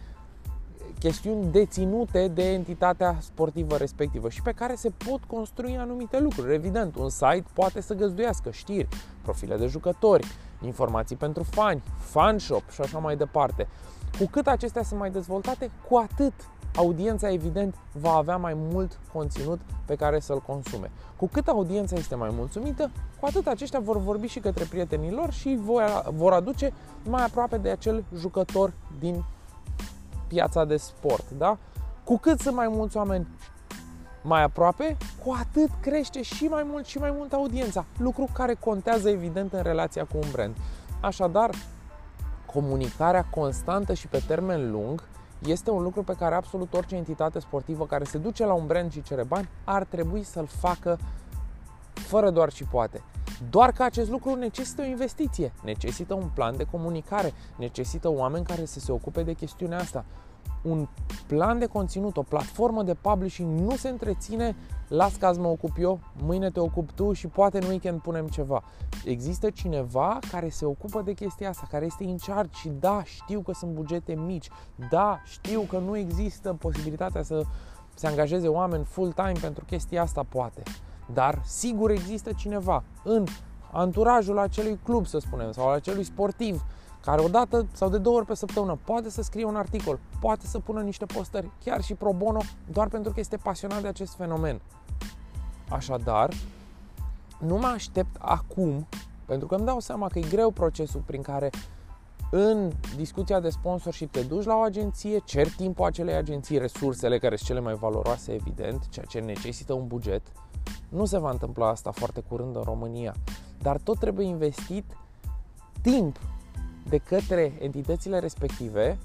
chestiuni 1.07 1.51
deținute 1.51 2.29
de 2.29 2.53
entitatea 2.53 3.17
sportivă 3.21 3.77
respectivă 3.77 4.29
și 4.29 4.43
pe 4.43 4.53
care 4.53 4.75
se 4.75 4.91
pot 4.91 5.25
construi 5.27 5.77
anumite 5.77 6.21
lucruri. 6.21 6.55
Evident, 6.55 6.97
un 6.97 7.09
site 7.09 7.45
poate 7.53 7.81
să 7.81 7.95
găzduiască 7.95 8.51
știri, 8.51 8.89
profile 9.23 9.57
de 9.57 9.67
jucători, 9.67 10.27
informații 10.65 11.17
pentru 11.17 11.43
fani, 11.43 11.83
fan 11.99 12.39
shop 12.39 12.71
și 12.71 12.81
așa 12.81 12.99
mai 12.99 13.17
departe. 13.17 13.69
Cu 14.19 14.29
cât 14.31 14.47
acestea 14.47 14.83
sunt 14.83 15.01
mai 15.01 15.11
dezvoltate, 15.11 15.71
cu 15.89 15.97
atât 15.97 16.33
audiența 16.77 17.33
evident 17.33 17.75
va 17.93 18.13
avea 18.13 18.37
mai 18.37 18.55
mult 18.57 18.99
conținut 19.13 19.61
pe 19.85 19.95
care 19.95 20.21
să-l 20.21 20.41
consume. 20.41 20.91
Cu 21.17 21.27
cât 21.27 21.49
audiența 21.49 21.97
este 21.97 22.15
mai 22.15 22.31
mulțumită, 22.33 22.91
cu 23.21 23.27
atât 23.27 23.47
aceștia 23.47 23.81
vor 23.81 23.99
vorbi 23.99 24.27
și 24.27 24.41
către 24.41 24.65
prietenii 24.65 25.11
lor 25.11 25.33
și 25.33 25.59
vor 26.15 26.33
aduce 26.33 26.73
mai 27.05 27.25
aproape 27.25 27.57
de 27.57 27.71
acel 27.71 28.05
jucător 28.17 28.73
din 28.99 29.25
piața 30.27 30.65
de 30.65 30.77
sport. 30.77 31.31
Da? 31.31 31.59
Cu 32.05 32.19
cât 32.19 32.41
sunt 32.41 32.55
mai 32.55 32.69
mulți 32.69 32.97
oameni 32.97 33.27
mai 34.23 34.43
aproape, 34.43 34.97
cu 35.25 35.37
atât 35.41 35.71
crește 35.81 36.23
și 36.23 36.45
mai 36.45 36.63
mult 36.63 36.87
și 36.87 36.99
mai 36.99 37.11
mult 37.17 37.33
audiența, 37.33 37.85
lucru 37.99 38.29
care 38.33 38.55
contează 38.55 39.09
evident 39.09 39.53
în 39.53 39.63
relația 39.63 40.05
cu 40.05 40.17
un 40.23 40.29
brand. 40.33 40.57
Așadar, 41.01 41.51
comunicarea 42.47 43.25
constantă 43.31 43.95
și 43.95 44.07
pe 44.07 44.23
termen 44.27 44.71
lung 44.71 45.03
este 45.47 45.71
un 45.71 45.83
lucru 45.83 46.03
pe 46.03 46.15
care 46.19 46.35
absolut 46.35 46.75
orice 46.75 46.95
entitate 46.95 47.39
sportivă 47.39 47.87
care 47.87 48.05
se 48.05 48.19
duce 48.19 48.45
la 48.45 48.53
un 48.53 48.67
brand 48.67 48.93
și 48.93 49.03
cere 49.03 49.25
bani 49.25 49.49
ar 49.65 49.85
trebui 49.85 50.23
să-l 50.23 50.47
facă 50.47 50.99
fără 51.93 52.31
doar 52.31 52.53
și 52.53 52.65
poate. 52.65 53.03
Doar 53.51 53.73
că 53.73 53.83
acest 53.83 54.11
lucru 54.11 54.35
necesită 54.35 54.83
o 54.83 54.85
investiție, 54.85 55.53
necesită 55.65 56.15
un 56.15 56.31
plan 56.35 56.57
de 56.57 56.65
comunicare, 56.65 57.33
necesită 57.59 58.11
oameni 58.11 58.45
care 58.45 58.65
să 58.65 58.81
se 58.81 58.93
ocupe 58.93 59.23
de 59.23 59.33
chestiunea 59.33 59.79
asta 59.79 60.05
un 60.67 60.89
plan 61.27 61.59
de 61.59 61.67
conținut, 61.67 62.17
o 62.17 62.23
platformă 62.23 62.83
de 62.83 62.95
publishing 62.95 63.61
nu 63.61 63.77
se 63.77 63.89
întreține 63.89 64.57
las 64.89 65.15
că 65.17 65.27
azi 65.27 65.41
mă 65.41 65.47
ocup 65.47 65.77
eu, 65.79 66.01
mâine 66.23 66.51
te 66.51 66.61
ocup 66.61 66.91
tu 66.91 67.13
și 67.13 67.27
poate 67.27 67.59
în 67.59 67.69
weekend 67.69 68.01
punem 68.01 68.27
ceva. 68.27 68.63
Există 69.05 69.51
cineva 69.51 70.19
care 70.31 70.49
se 70.49 70.65
ocupă 70.65 71.03
de 71.03 71.13
chestia 71.13 71.49
asta, 71.49 71.67
care 71.71 71.85
este 71.85 72.05
în 72.05 72.17
charge 72.27 72.59
și 72.59 72.69
da, 72.69 73.03
știu 73.05 73.41
că 73.41 73.53
sunt 73.53 73.73
bugete 73.73 74.15
mici, 74.15 74.49
da, 74.91 75.21
știu 75.25 75.61
că 75.61 75.79
nu 75.79 75.97
există 75.97 76.53
posibilitatea 76.53 77.23
să 77.23 77.43
se 77.95 78.07
angajeze 78.07 78.49
oameni 78.49 78.85
full-time 78.85 79.39
pentru 79.41 79.65
chestia 79.65 80.03
asta, 80.03 80.23
poate. 80.29 80.63
Dar 81.13 81.43
sigur 81.45 81.91
există 81.91 82.33
cineva 82.33 82.83
în 83.05 83.25
anturajul 83.73 84.39
acelui 84.39 84.79
club, 84.83 85.07
să 85.07 85.19
spunem, 85.19 85.53
sau 85.53 85.69
al 85.69 85.75
acelui 85.75 86.05
sportiv 86.05 86.65
care 87.07 87.21
o 87.23 87.29
dată 87.29 87.67
sau 87.73 87.89
de 87.89 87.99
două 87.99 88.17
ori 88.17 88.27
pe 88.27 88.35
săptămână 88.35 88.79
poate 88.85 89.11
să 89.11 89.23
scrie 89.23 89.45
un 89.45 89.57
articol, 89.57 89.99
poate 90.21 90.47
să 90.47 90.59
pună 90.59 90.81
niște 90.81 91.05
postări, 91.05 91.51
chiar 91.65 91.83
și 91.83 91.95
pro 91.95 92.13
bono, 92.13 92.41
doar 92.73 92.89
pentru 92.89 93.13
că 93.13 93.21
este 93.21 93.37
pasionat 93.37 93.83
de 93.83 93.89
acest 93.89 94.15
fenomen. 94.15 94.61
Așadar, 95.69 96.31
nu 97.39 97.57
mă 97.57 97.67
aștept 97.67 98.17
acum, 98.19 98.87
pentru 99.25 99.47
că 99.47 99.55
îmi 99.55 99.65
dau 99.65 99.81
seama 99.81 100.09
că 100.09 100.19
e 100.19 100.29
greu 100.29 100.51
procesul 100.51 101.03
prin 101.07 101.23
care 101.23 101.51
în 102.31 102.73
discuția 102.97 103.41
de 103.41 103.49
sponsorship 103.49 104.13
te 104.13 104.23
duci 104.23 104.45
la 104.45 104.55
o 104.55 104.61
agenție, 104.61 105.19
cer 105.19 105.49
timpul 105.49 105.85
acelei 105.85 106.15
agenții, 106.15 106.59
resursele 106.59 107.19
care 107.19 107.37
sunt 107.37 107.49
cele 107.49 107.61
mai 107.61 107.75
valoroase, 107.75 108.33
evident, 108.33 108.89
ceea 108.89 109.05
ce 109.09 109.19
necesită 109.19 109.73
un 109.73 109.87
buget. 109.87 110.23
Nu 110.89 111.05
se 111.05 111.19
va 111.19 111.31
întâmpla 111.31 111.69
asta 111.69 111.91
foarte 111.91 112.21
curând 112.21 112.57
în 112.57 112.63
România, 112.63 113.15
dar 113.63 113.77
tot 113.77 113.99
trebuie 113.99 114.27
investit 114.27 114.85
timp 115.83 116.21
de 116.89 116.99
către 116.99 117.53
entitățile 117.61 118.19
respective 118.19 118.99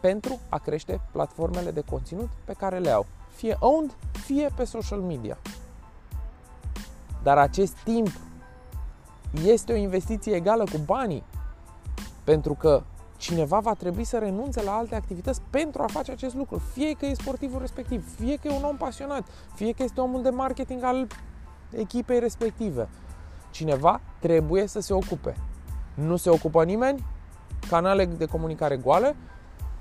pentru 0.00 0.38
a 0.48 0.58
crește 0.58 1.00
platformele 1.12 1.70
de 1.70 1.80
conținut 1.90 2.28
pe 2.44 2.52
care 2.52 2.78
le 2.78 2.90
au, 2.90 3.06
fie 3.28 3.56
owned, 3.60 3.96
fie 4.12 4.50
pe 4.56 4.64
social 4.64 5.00
media. 5.00 5.38
Dar 7.22 7.38
acest 7.38 7.76
timp 7.84 8.08
este 9.44 9.72
o 9.72 9.76
investiție 9.76 10.34
egală 10.34 10.64
cu 10.64 10.78
banii, 10.84 11.24
pentru 12.24 12.54
că 12.54 12.82
cineva 13.20 13.58
va 13.58 13.74
trebui 13.74 14.04
să 14.04 14.18
renunțe 14.18 14.62
la 14.62 14.72
alte 14.72 14.94
activități 14.94 15.40
pentru 15.50 15.82
a 15.82 15.86
face 15.86 16.10
acest 16.10 16.34
lucru. 16.34 16.58
Fie 16.72 16.92
că 16.92 17.06
e 17.06 17.14
sportivul 17.14 17.60
respectiv, 17.60 18.14
fie 18.14 18.36
că 18.36 18.48
e 18.48 18.56
un 18.56 18.62
om 18.62 18.76
pasionat, 18.76 19.24
fie 19.54 19.72
că 19.72 19.82
este 19.82 20.00
omul 20.00 20.22
de 20.22 20.30
marketing 20.30 20.82
al 20.82 21.06
echipei 21.70 22.18
respective. 22.18 22.88
Cineva 23.50 24.00
trebuie 24.18 24.66
să 24.66 24.80
se 24.80 24.92
ocupe. 24.92 25.36
Nu 25.94 26.16
se 26.16 26.30
ocupă 26.30 26.64
nimeni, 26.64 27.06
canale 27.68 28.04
de 28.04 28.24
comunicare 28.24 28.76
goale. 28.76 29.16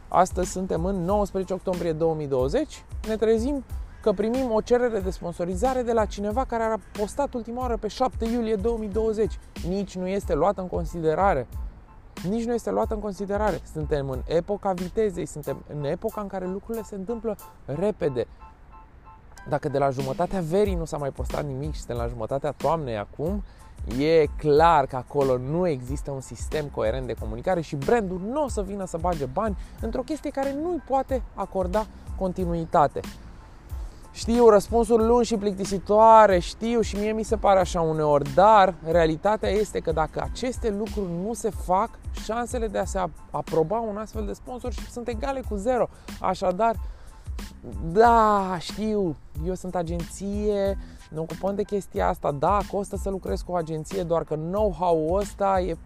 Astăzi 0.08 0.52
suntem 0.52 0.86
în 0.86 1.04
19 1.04 1.54
octombrie 1.54 1.92
2020. 1.92 2.84
Ne 3.08 3.16
trezim 3.16 3.64
că 4.02 4.12
primim 4.12 4.52
o 4.52 4.62
cerere 4.62 5.00
de 5.00 5.10
sponsorizare 5.10 5.82
de 5.82 5.94
la 5.94 6.06
cineva 6.06 6.46
care 6.46 6.64
a 6.64 6.78
postat 7.00 7.34
ultima 7.34 7.62
oară 7.62 7.78
pe 7.78 7.88
7 7.88 8.26
iulie 8.26 8.56
2020. 8.56 9.40
Nici 9.68 9.96
nu 9.96 10.08
este 10.08 10.34
luată 10.34 10.62
în 10.62 10.68
considerare. 10.68 11.48
Nici 12.28 12.46
nu 12.46 12.54
este 12.54 12.72
luată 12.72 12.94
în 12.94 13.00
considerare. 13.00 13.62
Suntem 13.74 14.10
în 14.10 14.22
epoca 14.26 14.74
vitezei, 14.74 15.26
suntem 15.26 15.64
în 15.74 15.84
epoca 15.84 16.22
în 16.22 16.28
care 16.28 16.48
lucrurile 16.48 16.84
se 16.84 16.96
întâmplă 16.96 17.38
repede. 17.66 18.28
Dacă 19.50 19.70
de 19.70 19.78
la 19.78 19.90
jumătatea 19.90 20.42
verii 20.42 20.76
nu 20.76 20.86
s-a 20.86 20.98
mai 20.98 21.10
postat 21.10 21.46
nimic 21.46 21.74
și 21.74 21.80
suntem 21.80 21.98
la 21.98 22.08
jumătatea 22.08 22.52
toamnei 22.52 22.98
acum, 22.98 23.44
E 23.98 24.26
clar 24.38 24.86
că 24.86 24.96
acolo 24.96 25.38
nu 25.38 25.68
există 25.68 26.12
un 26.12 26.22
sistem 26.22 26.66
coerent 26.66 27.08
de 27.08 27.14
comunicare 27.14 27.62
și 27.62 27.76
brandul 27.76 28.22
nu 28.32 28.44
o 28.44 28.48
să 28.48 28.62
vină 28.62 28.86
să 28.86 28.98
bage 28.98 29.26
bani 29.26 29.58
într-o 29.82 30.02
chestie 30.02 30.30
care 30.30 30.54
nu 30.54 30.72
îi 30.72 30.82
poate 30.88 31.24
acorda 31.34 31.86
continuitate. 32.18 33.00
Știu, 34.12 34.50
răspunsuri 34.50 35.04
lungi 35.04 35.28
și 35.28 35.38
plictisitoare, 35.38 36.40
știu 36.40 36.82
și 36.82 36.96
mie 36.96 37.12
mi 37.12 37.24
se 37.24 37.36
pare 37.36 37.60
așa 37.60 37.82
uneori, 37.82 38.34
dar 38.34 38.76
realitatea 38.86 39.50
este 39.50 39.80
că 39.80 39.92
dacă 39.92 40.28
aceste 40.32 40.70
lucruri 40.70 41.10
nu 41.26 41.34
se 41.34 41.50
fac, 41.50 41.90
șansele 42.24 42.68
de 42.68 42.78
a 42.78 42.86
se 42.86 43.00
aproba 43.32 43.80
un 43.80 43.98
astfel 43.98 44.26
de 44.26 44.34
sponsor 44.34 44.74
sunt 44.92 45.08
egale 45.08 45.42
cu 45.50 45.56
zero. 45.56 45.90
Așadar, 46.22 46.76
da, 47.92 48.58
știu, 48.60 49.16
eu 49.46 49.56
sunt 49.56 49.76
agenție, 49.76 50.78
ne 51.10 51.20
ocupăm 51.20 51.56
de 51.56 51.64
chestia 51.64 52.08
asta, 52.08 52.32
da, 52.32 52.60
costă 52.72 52.96
să 52.96 53.10
lucrez 53.10 53.42
cu 53.42 53.52
o 53.52 53.56
agenție, 53.56 54.04
doar 54.04 54.24
că 54.24 54.36
know-how-ul 54.36 55.20
ăsta 55.20 55.60
e 55.60 55.78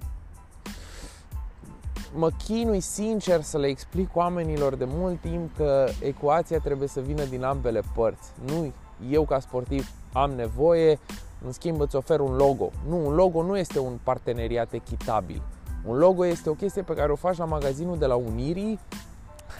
mă 2.16 2.30
chinui 2.44 2.80
sincer 2.80 3.42
să 3.42 3.58
le 3.58 3.68
explic 3.68 4.16
oamenilor 4.16 4.76
de 4.76 4.86
mult 4.88 5.22
timp 5.22 5.56
că 5.56 5.86
ecuația 6.02 6.60
trebuie 6.60 6.88
să 6.88 7.00
vină 7.00 7.24
din 7.24 7.44
ambele 7.44 7.82
părți. 7.96 8.32
Nu 8.46 8.74
eu 9.10 9.24
ca 9.24 9.40
sportiv 9.40 9.90
am 10.14 10.32
nevoie, 10.32 11.00
în 11.46 11.52
schimb 11.52 11.82
îți 11.82 11.96
ofer 11.96 12.20
un 12.20 12.36
logo. 12.36 12.72
Nu, 12.88 13.06
un 13.08 13.14
logo 13.14 13.44
nu 13.44 13.58
este 13.58 13.80
un 13.80 14.00
parteneriat 14.04 14.74
echitabil. 14.74 15.42
Un 15.86 15.98
logo 15.98 16.26
este 16.26 16.50
o 16.50 16.54
chestie 16.54 16.82
pe 16.82 16.94
care 16.94 17.12
o 17.12 17.16
faci 17.16 17.38
la 17.38 17.46
magazinul 17.46 17.98
de 17.98 18.06
la 18.06 18.16
Unirii 18.16 18.80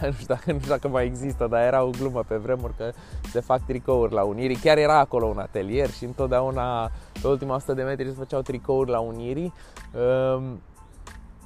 nu 0.00 0.12
știu, 0.12 0.26
dacă, 0.26 0.52
nu 0.52 0.58
știu 0.58 0.70
dacă 0.70 0.88
mai 0.88 1.04
există, 1.04 1.46
dar 1.46 1.62
era 1.62 1.82
o 1.82 1.90
glumă 1.90 2.24
pe 2.28 2.36
vremuri 2.36 2.74
că 2.76 2.92
se 3.30 3.40
fac 3.40 3.66
tricouri 3.66 4.12
la 4.12 4.22
Unirii. 4.22 4.56
Chiar 4.56 4.78
era 4.78 4.98
acolo 4.98 5.26
un 5.26 5.38
atelier 5.38 5.90
și 5.90 6.04
întotdeauna 6.04 6.90
pe 7.22 7.28
ultima 7.28 7.54
100 7.54 7.74
de 7.74 7.82
metri 7.82 8.08
se 8.08 8.14
făceau 8.18 8.40
tricouri 8.40 8.90
la 8.90 8.98
Unirii. 8.98 9.52
Um, 10.34 10.60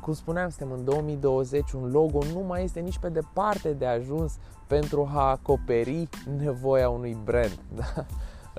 cum 0.08 0.16
spuneam, 0.16 0.48
suntem 0.48 0.76
în 0.76 0.84
2020, 0.84 1.72
un 1.72 1.90
logo 1.90 2.18
nu 2.32 2.40
mai 2.40 2.64
este 2.64 2.80
nici 2.80 2.98
pe 2.98 3.08
departe 3.08 3.72
de 3.72 3.86
ajuns 3.86 4.38
pentru 4.66 5.10
a 5.14 5.30
acoperi 5.30 6.08
nevoia 6.38 6.88
unui 6.88 7.16
brand. 7.24 7.58
Da? 7.76 8.06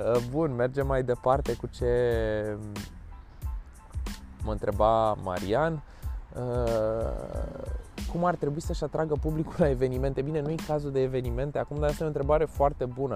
Uh, 0.04 0.22
bun, 0.32 0.56
mergem 0.56 0.88
mai 0.88 1.04
departe 1.04 1.54
cu 1.54 1.68
ce 1.68 1.88
mă 4.44 4.52
întreba 4.52 5.14
Marian. 5.14 5.84
Uh, 6.36 7.72
cum 8.12 8.26
ar 8.26 8.36
trebui 8.36 8.62
să-și 8.62 8.84
atragă 8.84 9.16
publicul 9.22 9.56
la 9.58 9.70
evenimente. 9.70 10.22
Bine, 10.22 10.42
nu 10.42 10.50
e 10.50 10.56
cazul 10.68 10.92
de 10.92 11.02
evenimente, 11.02 11.58
acum 11.58 11.80
dar 11.80 11.90
asta 11.90 12.04
e 12.04 12.06
o 12.06 12.10
întrebare 12.10 12.46
foarte 12.46 12.86
bună. 12.86 13.16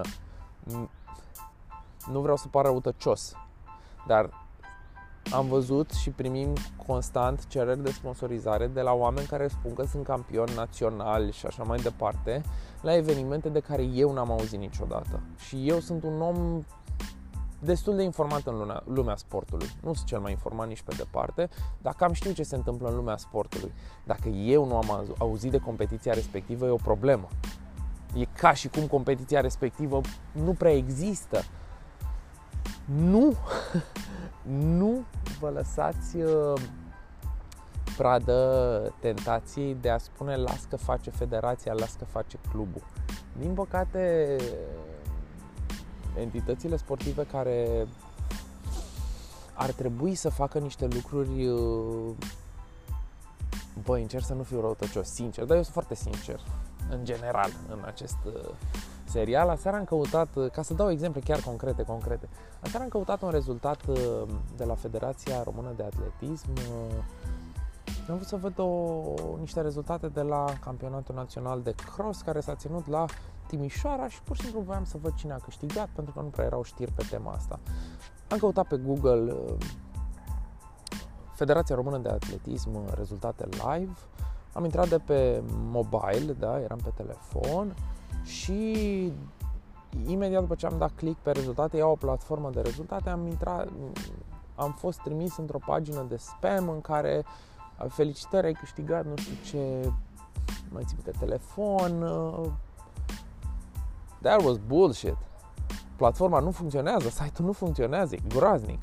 Nu 2.12 2.20
vreau 2.20 2.36
să 2.36 2.48
pară 2.48 2.68
răutăcios, 2.68 3.32
dar 4.06 4.43
am 5.32 5.48
văzut 5.48 5.90
și 5.90 6.10
primim 6.10 6.52
constant 6.86 7.46
cereri 7.46 7.82
de 7.82 7.90
sponsorizare 7.90 8.66
de 8.66 8.80
la 8.80 8.92
oameni 8.92 9.26
care 9.26 9.48
spun 9.48 9.74
că 9.74 9.84
sunt 9.84 10.04
campioni 10.04 10.54
naționali 10.54 11.32
și 11.32 11.46
așa 11.46 11.62
mai 11.62 11.78
departe 11.78 12.42
la 12.82 12.96
evenimente 12.96 13.48
de 13.48 13.60
care 13.60 13.82
eu 13.82 14.12
n-am 14.12 14.30
auzit 14.30 14.58
niciodată. 14.58 15.20
Și 15.36 15.68
eu 15.68 15.80
sunt 15.80 16.02
un 16.02 16.20
om 16.20 16.62
destul 17.64 17.96
de 17.96 18.02
informat 18.02 18.46
în 18.46 18.58
lumea, 18.58 18.82
lumea 18.86 19.16
sportului. 19.16 19.68
Nu 19.82 19.94
sunt 19.94 20.06
cel 20.06 20.18
mai 20.18 20.30
informat 20.30 20.68
nici 20.68 20.82
pe 20.82 20.94
departe, 20.96 21.48
dar 21.82 21.94
cam 21.94 22.12
știu 22.12 22.32
ce 22.32 22.42
se 22.42 22.56
întâmplă 22.56 22.88
în 22.88 22.94
lumea 22.94 23.16
sportului. 23.16 23.72
Dacă 24.04 24.28
eu 24.28 24.66
nu 24.66 24.76
am 24.76 25.14
auzit 25.18 25.50
de 25.50 25.58
competiția 25.58 26.12
respectivă, 26.12 26.66
e 26.66 26.70
o 26.70 26.76
problemă. 26.76 27.28
E 28.14 28.24
ca 28.24 28.52
și 28.52 28.68
cum 28.68 28.86
competiția 28.86 29.40
respectivă 29.40 30.00
nu 30.32 30.52
prea 30.52 30.72
există. 30.72 31.42
Nu, 32.84 33.34
nu 34.48 35.04
vă 35.40 35.48
lăsați 35.48 36.16
uh, 36.16 36.60
pradă 37.96 38.94
tentației 39.00 39.76
de 39.80 39.90
a 39.90 39.98
spune 39.98 40.36
las 40.36 40.66
că 40.68 40.76
face 40.76 41.10
federația, 41.10 41.72
las 41.72 41.94
că 41.98 42.04
face 42.04 42.38
clubul. 42.50 42.82
Din 43.38 43.54
păcate, 43.54 44.36
entitățile 46.18 46.76
sportive 46.76 47.22
care 47.22 47.86
ar 49.54 49.70
trebui 49.70 50.14
să 50.14 50.28
facă 50.28 50.58
niște 50.58 50.86
lucruri 50.86 51.46
uh, 51.46 52.14
Băi, 53.82 54.02
încerc 54.02 54.24
să 54.24 54.34
nu 54.34 54.42
fiu 54.42 54.60
răutăcios, 54.60 55.08
sincer, 55.08 55.44
dar 55.44 55.56
eu 55.56 55.62
sunt 55.62 55.74
foarte 55.74 55.94
sincer, 55.94 56.40
în 56.90 57.04
general, 57.04 57.50
în 57.68 57.82
acest 57.84 58.16
uh, 58.26 58.50
serial. 59.14 59.48
Aseară 59.48 59.76
am 59.76 59.84
căutat, 59.84 60.34
uh, 60.34 60.50
ca 60.50 60.62
să 60.62 60.74
dau 60.74 60.90
exemple 60.90 61.20
chiar 61.20 61.40
concrete, 61.40 61.82
concrete, 61.82 62.28
aseară 62.60 62.82
am 62.82 62.90
căutat 62.90 63.22
un 63.22 63.30
rezultat 63.30 63.86
uh, 63.86 63.96
de 64.56 64.64
la 64.64 64.74
Federația 64.74 65.42
Română 65.42 65.72
de 65.76 65.82
Atletism. 65.82 66.48
Am 68.08 68.14
vrut 68.14 68.26
să 68.26 68.36
văd 68.36 68.58
o, 68.58 68.68
niște 69.40 69.60
rezultate 69.60 70.08
de 70.08 70.20
la 70.20 70.44
Campionatul 70.60 71.14
Național 71.14 71.62
de 71.62 71.74
Cross 71.94 72.22
care 72.22 72.40
s-a 72.40 72.54
ținut 72.54 72.88
la 72.88 73.04
Timișoara 73.46 74.08
și 74.08 74.22
pur 74.22 74.36
și 74.36 74.42
simplu 74.42 74.60
voiam 74.60 74.84
să 74.84 74.96
văd 75.02 75.14
cine 75.14 75.32
a 75.32 75.36
câștigat 75.36 75.88
pentru 75.94 76.12
că 76.12 76.20
nu 76.20 76.28
prea 76.28 76.44
erau 76.44 76.62
știri 76.62 76.92
pe 76.92 77.06
tema 77.10 77.32
asta. 77.32 77.58
Am 78.28 78.38
căutat 78.38 78.66
pe 78.66 78.76
Google 78.76 79.34
Federația 81.34 81.74
Română 81.74 81.98
de 81.98 82.08
Atletism, 82.08 82.94
rezultate 82.94 83.44
live. 83.50 83.96
Am 84.52 84.64
intrat 84.64 84.88
de 84.88 84.98
pe 84.98 85.42
mobile, 85.48 86.32
da, 86.32 86.60
eram 86.60 86.78
pe 86.82 86.92
telefon 86.94 87.74
și 88.24 89.12
imediat 90.06 90.40
după 90.40 90.54
ce 90.54 90.66
am 90.66 90.78
dat 90.78 90.92
click 90.96 91.18
pe 91.18 91.30
rezultate, 91.30 91.76
iau 91.76 91.90
o 91.90 91.94
platformă 91.94 92.50
de 92.50 92.60
rezultate, 92.60 93.10
am 93.10 93.26
intrat, 93.26 93.68
am 94.54 94.72
fost 94.72 94.98
trimis 94.98 95.36
într-o 95.36 95.58
pagină 95.66 96.06
de 96.08 96.16
spam 96.16 96.68
în 96.68 96.80
care 96.80 97.24
felicitări, 97.88 98.46
ai 98.46 98.52
câștigat 98.52 99.04
nu 99.04 99.16
știu 99.16 99.34
ce, 99.44 99.90
mai 100.68 100.82
ții 100.86 100.98
pe 101.04 101.10
telefon. 101.18 102.00
That 104.20 104.42
was 104.44 104.56
bullshit. 104.66 105.16
Platforma 105.96 106.38
nu 106.38 106.50
funcționează, 106.50 107.08
site-ul 107.08 107.46
nu 107.46 107.52
funcționează, 107.52 108.14
e 108.14 108.22
groaznic 108.28 108.82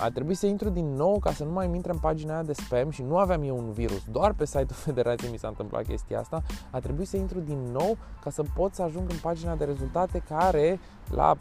a 0.00 0.10
trebuit 0.10 0.36
să 0.36 0.46
intru 0.46 0.68
din 0.68 0.94
nou 0.94 1.18
ca 1.18 1.32
să 1.32 1.44
nu 1.44 1.50
mai 1.50 1.70
intre 1.74 1.92
în 1.92 1.98
pagina 1.98 2.32
aia 2.32 2.42
de 2.42 2.52
spam 2.52 2.90
și 2.90 3.02
nu 3.02 3.18
aveam 3.18 3.42
eu 3.42 3.58
un 3.58 3.72
virus, 3.72 4.04
doar 4.10 4.32
pe 4.32 4.46
site-ul 4.46 4.78
Federației 4.88 5.30
mi 5.30 5.38
s-a 5.38 5.48
întâmplat 5.48 5.86
chestia 5.86 6.18
asta, 6.18 6.42
a 6.70 6.78
trebuit 6.78 7.08
să 7.08 7.16
intru 7.16 7.38
din 7.40 7.58
nou 7.72 7.96
ca 8.22 8.30
să 8.30 8.42
pot 8.54 8.74
să 8.74 8.82
ajung 8.82 9.10
în 9.10 9.16
pagina 9.22 9.54
de 9.54 9.64
rezultate 9.64 10.22
care 10.28 10.80
la 11.10 11.36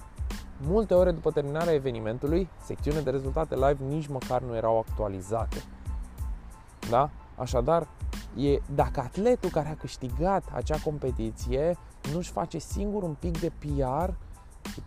multe 0.62 0.94
ore 0.94 1.12
după 1.12 1.32
terminarea 1.32 1.74
evenimentului, 1.74 2.50
secțiune 2.64 3.00
de 3.00 3.10
rezultate 3.10 3.56
live 3.56 3.78
nici 3.88 4.08
măcar 4.08 4.42
nu 4.42 4.56
erau 4.56 4.86
actualizate. 4.88 5.64
Da? 6.90 7.10
Așadar, 7.36 7.88
e, 8.36 8.60
dacă 8.76 9.00
atletul 9.00 9.50
care 9.50 9.70
a 9.70 9.76
câștigat 9.76 10.44
acea 10.54 10.78
competiție 10.84 11.78
nu-și 12.14 12.32
face 12.32 12.58
singur 12.58 13.04
un 13.04 13.16
pic 13.20 13.40
de 13.40 13.52
PR 13.60 14.10
E 14.10 14.29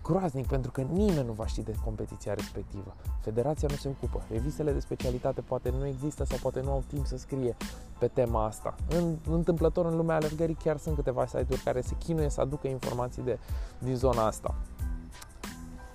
groaznic 0.02 0.46
pentru 0.46 0.70
că 0.70 0.80
nimeni 0.80 1.26
nu 1.26 1.32
va 1.32 1.46
ști 1.46 1.62
de 1.62 1.74
competiția 1.84 2.34
respectivă. 2.34 2.94
Federația 3.20 3.68
nu 3.70 3.76
se 3.76 3.88
ocupă. 3.88 4.22
Revistele 4.30 4.72
de 4.72 4.80
specialitate 4.80 5.40
poate 5.40 5.70
nu 5.78 5.86
există 5.86 6.24
sau 6.24 6.38
poate 6.42 6.60
nu 6.60 6.70
au 6.70 6.82
timp 6.86 7.06
să 7.06 7.16
scrie 7.16 7.56
pe 7.98 8.06
tema 8.06 8.44
asta. 8.44 8.74
În, 8.88 9.16
întâmplător 9.30 9.86
în 9.86 9.96
lumea 9.96 10.16
alergării 10.16 10.54
chiar 10.54 10.76
sunt 10.76 10.94
câteva 10.94 11.26
site-uri 11.26 11.60
care 11.60 11.80
se 11.80 11.94
chinuie 11.98 12.28
să 12.28 12.40
aducă 12.40 12.68
informații 12.68 13.22
de, 13.22 13.38
din 13.78 13.96
zona 13.96 14.26
asta. 14.26 14.54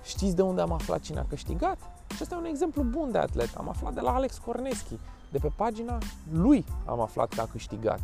Știți 0.02 0.36
de 0.36 0.42
unde 0.42 0.60
am 0.60 0.72
aflat 0.72 1.00
cine 1.00 1.18
a 1.18 1.24
câștigat? 1.28 1.78
Și 2.14 2.18
ăsta 2.22 2.34
e 2.34 2.38
un 2.38 2.44
exemplu 2.44 2.82
bun 2.82 3.10
de 3.10 3.18
atlet. 3.18 3.54
Am 3.56 3.68
aflat 3.68 3.94
de 3.94 4.00
la 4.00 4.14
Alex 4.14 4.38
Corneschi. 4.38 4.98
De 5.30 5.38
pe 5.38 5.52
pagina 5.56 5.98
lui 6.32 6.64
am 6.86 7.00
aflat 7.00 7.34
că 7.34 7.40
a 7.40 7.46
câștigat. 7.46 8.00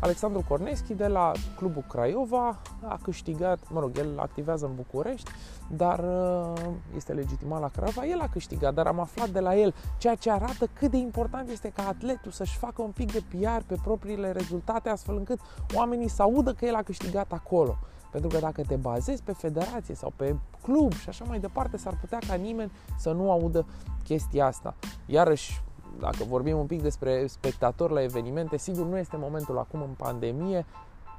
Alexandru 0.00 0.44
Corneschi 0.48 0.94
de 0.94 1.06
la 1.06 1.32
Clubul 1.56 1.84
Craiova 1.88 2.60
a 2.88 2.98
câștigat, 3.02 3.58
mă 3.70 3.80
rog, 3.80 3.98
el 3.98 4.18
activează 4.18 4.66
în 4.66 4.74
București, 4.74 5.30
dar 5.76 5.98
uh, 5.98 6.52
este 6.96 7.12
legitimat 7.12 7.60
la 7.60 7.68
Craiova, 7.68 8.06
el 8.06 8.20
a 8.20 8.28
câștigat, 8.32 8.74
dar 8.74 8.86
am 8.86 9.00
aflat 9.00 9.28
de 9.28 9.40
la 9.40 9.56
el 9.56 9.74
ceea 9.98 10.14
ce 10.14 10.30
arată 10.30 10.68
cât 10.72 10.90
de 10.90 10.96
important 10.96 11.48
este 11.48 11.72
ca 11.74 11.88
atletul 11.88 12.30
să-și 12.30 12.56
facă 12.56 12.82
un 12.82 12.90
pic 12.90 13.12
de 13.12 13.22
PR 13.28 13.64
pe 13.66 13.76
propriile 13.82 14.32
rezultate, 14.32 14.88
astfel 14.88 15.16
încât 15.16 15.40
oamenii 15.74 16.08
să 16.08 16.22
audă 16.22 16.52
că 16.52 16.64
el 16.64 16.74
a 16.74 16.82
câștigat 16.82 17.32
acolo. 17.32 17.76
Pentru 18.10 18.28
că 18.28 18.38
dacă 18.38 18.62
te 18.62 18.76
bazezi 18.76 19.22
pe 19.22 19.32
federație 19.32 19.94
sau 19.94 20.12
pe 20.16 20.36
club 20.62 20.92
și 20.92 21.08
așa 21.08 21.24
mai 21.28 21.38
departe, 21.38 21.76
s-ar 21.76 21.96
putea 22.00 22.18
ca 22.28 22.34
nimeni 22.34 22.72
să 22.98 23.12
nu 23.12 23.30
audă 23.30 23.66
chestia 24.04 24.46
asta. 24.46 24.74
Iarăși, 25.06 25.62
dacă 25.98 26.24
vorbim 26.28 26.58
un 26.58 26.66
pic 26.66 26.82
despre 26.82 27.26
spectatori 27.26 27.92
la 27.92 28.02
evenimente, 28.02 28.56
sigur 28.56 28.86
nu 28.86 28.98
este 28.98 29.16
momentul 29.16 29.58
acum 29.58 29.80
în 29.80 29.94
pandemie, 29.96 30.66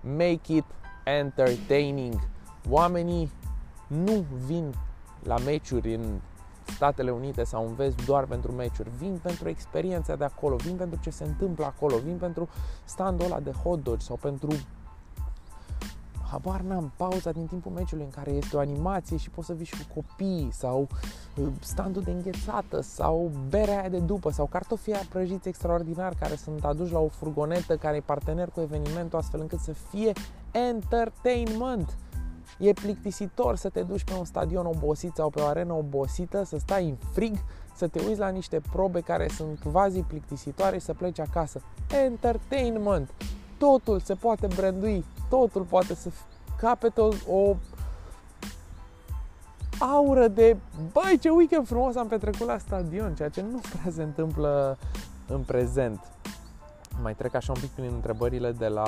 make 0.01 0.53
it 0.53 0.65
entertaining. 1.03 2.19
Oamenii 2.69 3.31
nu 3.87 4.25
vin 4.45 4.73
la 5.23 5.37
meciuri 5.37 5.93
în 5.93 6.19
Statele 6.63 7.11
Unite 7.11 7.43
sau 7.43 7.67
în 7.67 7.73
vest 7.73 8.05
doar 8.05 8.25
pentru 8.25 8.51
meciuri, 8.51 8.89
vin 8.97 9.19
pentru 9.23 9.49
experiența 9.49 10.15
de 10.15 10.23
acolo, 10.23 10.55
vin 10.55 10.75
pentru 10.75 10.99
ce 11.03 11.09
se 11.09 11.23
întâmplă 11.23 11.65
acolo, 11.65 11.97
vin 11.97 12.17
pentru 12.17 12.49
standul 12.83 13.25
ăla 13.25 13.39
de 13.39 13.51
hot 13.51 13.83
dog 13.83 14.01
sau 14.01 14.15
pentru 14.15 14.51
habar 16.31 16.61
n-am, 16.61 16.91
pauza 16.95 17.31
din 17.31 17.45
timpul 17.45 17.71
meciului 17.71 18.03
în 18.03 18.09
care 18.09 18.31
este 18.31 18.55
o 18.55 18.59
animație 18.59 19.17
și 19.17 19.29
poți 19.29 19.47
să 19.47 19.53
vii 19.53 19.65
și 19.65 19.75
cu 19.75 20.01
copii 20.01 20.49
sau 20.51 20.87
uh, 21.35 21.47
standul 21.59 22.01
de 22.01 22.11
înghețată 22.11 22.81
sau 22.81 23.31
berea 23.49 23.79
aia 23.79 23.89
de 23.89 23.99
după 23.99 24.31
sau 24.31 24.45
cartofii 24.45 24.93
aia 24.93 25.03
prăjiți 25.09 25.47
extraordinar 25.47 26.13
care 26.19 26.35
sunt 26.35 26.63
aduși 26.63 26.91
la 26.91 26.99
o 26.99 27.07
furgonetă 27.07 27.75
care 27.75 27.95
e 27.95 28.01
partener 28.01 28.49
cu 28.49 28.61
evenimentul 28.61 29.19
astfel 29.19 29.39
încât 29.39 29.59
să 29.59 29.73
fie 29.89 30.11
entertainment. 30.51 31.97
E 32.59 32.73
plictisitor 32.73 33.55
să 33.55 33.69
te 33.69 33.81
duci 33.81 34.03
pe 34.03 34.13
un 34.13 34.25
stadion 34.25 34.65
obosit 34.65 35.11
sau 35.15 35.29
pe 35.29 35.41
o 35.41 35.45
arenă 35.45 35.73
obosită, 35.73 36.43
să 36.43 36.57
stai 36.57 36.89
în 36.89 36.95
frig, 37.11 37.35
să 37.75 37.87
te 37.87 38.01
uiți 38.07 38.19
la 38.19 38.29
niște 38.29 38.61
probe 38.71 38.99
care 38.99 39.27
sunt 39.27 39.59
quasi 39.71 39.99
plictisitoare 39.99 40.77
și 40.77 40.85
să 40.85 40.93
pleci 40.93 41.19
acasă. 41.19 41.61
Entertainment! 42.05 43.09
Totul 43.57 43.99
se 43.99 44.13
poate 44.13 44.47
brandui 44.55 45.05
totul 45.31 45.61
poate 45.61 45.95
să 45.95 46.09
capete 46.57 47.01
o, 47.01 47.09
o 47.27 47.55
aură 49.79 50.27
de 50.27 50.57
băi 50.91 51.17
ce 51.21 51.29
weekend 51.29 51.67
frumos 51.67 51.95
am 51.95 52.07
petrecut 52.07 52.47
la 52.47 52.57
stadion, 52.57 53.15
ceea 53.15 53.29
ce 53.29 53.41
nu 53.41 53.59
prea 53.59 53.91
se 53.91 54.03
întâmplă 54.03 54.77
în 55.27 55.41
prezent. 55.41 55.99
Mai 57.01 57.15
trec 57.15 57.33
așa 57.33 57.51
un 57.51 57.59
pic 57.61 57.69
prin 57.69 57.91
întrebările 57.93 58.51
de 58.51 58.67
la 58.67 58.85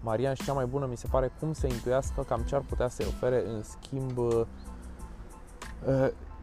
Marian 0.00 0.34
și 0.34 0.44
cea 0.44 0.52
mai 0.52 0.66
bună 0.66 0.86
mi 0.86 0.96
se 0.96 1.06
pare 1.10 1.32
cum 1.40 1.52
să 1.52 1.66
intuiască 1.66 2.22
cam 2.22 2.40
ce 2.40 2.54
ar 2.54 2.62
putea 2.68 2.88
să-i 2.88 3.06
ofere 3.06 3.44
în 3.46 3.62
schimb 3.62 4.18
uh, 4.18 4.42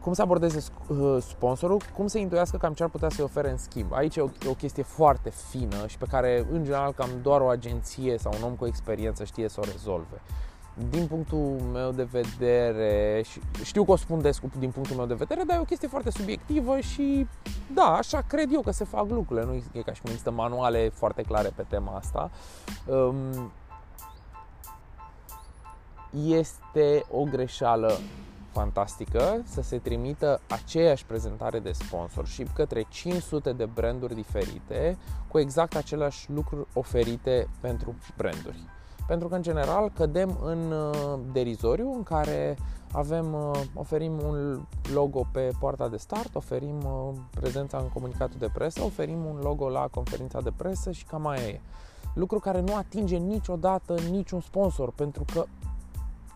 cum 0.02 0.12
să 0.12 0.22
abordeze 0.22 0.62
uh, 0.86 1.16
sponsorul, 1.20 1.80
cum 1.96 2.06
să 2.06 2.18
intuiască 2.18 2.56
cam 2.56 2.72
ce 2.72 2.82
ar 2.82 2.88
putea 2.88 3.08
să-i 3.08 3.24
ofere 3.24 3.50
în 3.50 3.56
schimb. 3.56 3.92
Aici 3.92 4.16
e 4.16 4.20
o, 4.20 4.28
o 4.48 4.54
chestie 4.54 4.82
foarte 4.82 5.30
fină 5.30 5.86
și 5.86 5.98
pe 5.98 6.06
care, 6.10 6.46
în 6.50 6.64
general, 6.64 6.92
cam 6.92 7.08
doar 7.22 7.40
o 7.40 7.48
agenție 7.48 8.18
sau 8.18 8.32
un 8.36 8.42
om 8.42 8.54
cu 8.54 8.66
experiență 8.66 9.24
știe 9.24 9.48
să 9.48 9.60
o 9.60 9.64
rezolve. 9.72 10.20
Din 10.90 11.06
punctul 11.06 11.56
meu 11.72 11.90
de 11.90 12.02
vedere, 12.02 13.22
și 13.24 13.40
știu 13.62 13.84
că 13.84 13.90
o 13.90 13.96
spun 13.96 14.20
des 14.20 14.40
din 14.58 14.70
punctul 14.70 14.96
meu 14.96 15.06
de 15.06 15.14
vedere, 15.14 15.42
dar 15.46 15.56
e 15.56 15.60
o 15.60 15.64
chestie 15.64 15.88
foarte 15.88 16.10
subiectivă 16.10 16.78
și 16.78 17.26
da, 17.74 17.96
așa 17.96 18.22
cred 18.26 18.52
eu 18.52 18.60
că 18.60 18.70
se 18.70 18.84
fac 18.84 19.08
lucrurile. 19.08 19.46
Nu 19.46 19.78
e 19.78 19.82
ca 19.82 19.92
și 19.92 20.00
cum 20.00 20.10
există 20.10 20.30
manuale 20.30 20.88
foarte 20.94 21.22
clare 21.22 21.52
pe 21.54 21.64
tema 21.68 21.96
asta. 21.96 22.30
Um, 22.86 23.52
este 26.26 27.04
o 27.10 27.22
greșeală 27.24 27.98
fantastică 28.52 29.42
să 29.44 29.62
se 29.62 29.78
trimită 29.78 30.40
aceeași 30.48 31.06
prezentare 31.06 31.58
de 31.58 31.72
sponsorship 31.72 32.48
către 32.54 32.86
500 32.88 33.52
de 33.52 33.64
branduri 33.64 34.14
diferite 34.14 34.98
cu 35.28 35.38
exact 35.38 35.76
aceleași 35.76 36.30
lucruri 36.30 36.66
oferite 36.72 37.48
pentru 37.60 37.94
branduri. 38.16 38.58
Pentru 39.06 39.28
că, 39.28 39.34
în 39.34 39.42
general, 39.42 39.90
cădem 39.94 40.38
în 40.42 40.70
uh, 40.70 41.18
derizoriu 41.32 41.92
în 41.92 42.02
care 42.02 42.56
avem, 42.92 43.32
uh, 43.32 43.60
oferim 43.74 44.12
un 44.26 44.66
logo 44.92 45.26
pe 45.32 45.50
poarta 45.58 45.88
de 45.88 45.96
start, 45.96 46.34
oferim 46.34 46.76
uh, 46.84 47.14
prezența 47.30 47.78
în 47.78 47.88
comunicatul 47.88 48.38
de 48.38 48.50
presă, 48.54 48.82
oferim 48.82 49.24
un 49.24 49.38
logo 49.42 49.68
la 49.68 49.88
conferința 49.90 50.40
de 50.40 50.52
presă 50.56 50.90
și 50.90 51.04
cam 51.04 51.22
mai 51.22 51.38
e. 51.38 51.60
Lucru 52.14 52.38
care 52.38 52.60
nu 52.60 52.74
atinge 52.74 53.16
niciodată 53.16 53.94
niciun 54.10 54.40
sponsor, 54.40 54.90
pentru 54.90 55.24
că 55.32 55.44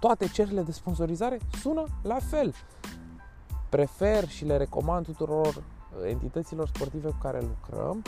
toate 0.01 0.27
cererile 0.29 0.63
de 0.63 0.73
sponsorizare 0.73 1.39
sună 1.61 1.85
la 2.03 2.19
fel. 2.31 2.55
Prefer 3.69 4.29
și 4.29 4.45
le 4.45 4.57
recomand 4.57 5.05
tuturor 5.05 5.47
uh, 5.47 6.11
entităților 6.11 6.69
sportive 6.69 7.09
cu 7.09 7.19
care 7.23 7.41
lucrăm 7.41 8.03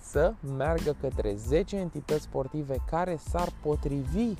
să 0.00 0.32
meargă 0.56 0.96
către 1.00 1.34
10 1.34 1.76
entități 1.76 2.22
sportive 2.22 2.76
care 2.90 3.18
s-ar 3.28 3.48
potrivi 3.62 4.34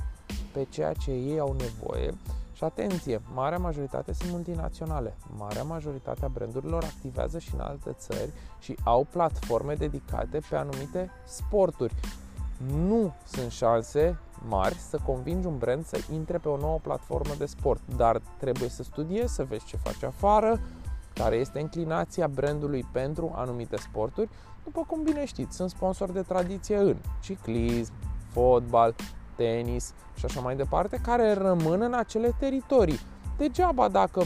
pe 0.52 0.66
ceea 0.70 0.92
ce 0.92 1.10
ei 1.10 1.38
au 1.38 1.56
nevoie. 1.58 2.14
Și 2.52 2.64
atenție, 2.64 3.20
marea 3.34 3.58
majoritate 3.58 4.12
sunt 4.12 4.30
multinaționale. 4.30 5.16
Marea 5.36 5.62
majoritate 5.62 6.24
a 6.24 6.28
brandurilor 6.28 6.84
activează 6.84 7.38
și 7.38 7.54
în 7.54 7.60
alte 7.60 7.92
țări 7.92 8.32
și 8.60 8.76
au 8.84 9.06
platforme 9.10 9.74
dedicate 9.74 10.40
pe 10.48 10.56
anumite 10.56 11.10
sporturi. 11.24 11.94
Nu 12.66 13.14
sunt 13.24 13.50
șanse 13.50 14.18
mari 14.48 14.74
să 14.74 14.98
convingi 15.06 15.46
un 15.46 15.58
brand 15.58 15.86
să 15.86 15.98
intre 16.12 16.38
pe 16.38 16.48
o 16.48 16.56
nouă 16.56 16.78
platformă 16.82 17.34
de 17.38 17.46
sport, 17.46 17.80
dar 17.96 18.20
trebuie 18.38 18.68
să 18.68 18.82
studiezi, 18.82 19.34
să 19.34 19.44
vezi 19.44 19.64
ce 19.64 19.76
face 19.76 20.06
afară, 20.06 20.60
care 21.14 21.36
este 21.36 21.58
inclinația 21.58 22.28
brandului 22.28 22.86
pentru 22.92 23.32
anumite 23.34 23.76
sporturi, 23.76 24.28
după 24.64 24.84
cum 24.86 25.02
bine 25.02 25.24
știți, 25.24 25.56
sunt 25.56 25.70
sponsori 25.70 26.12
de 26.12 26.22
tradiție 26.22 26.76
în 26.76 26.96
ciclism, 27.20 27.92
fotbal, 28.32 28.94
tenis 29.36 29.92
și 30.14 30.24
așa 30.24 30.40
mai 30.40 30.56
departe, 30.56 31.00
care 31.02 31.32
rămân 31.32 31.80
în 31.80 31.94
acele 31.94 32.34
teritorii. 32.38 33.00
Degeaba 33.36 33.88
dacă 33.88 34.22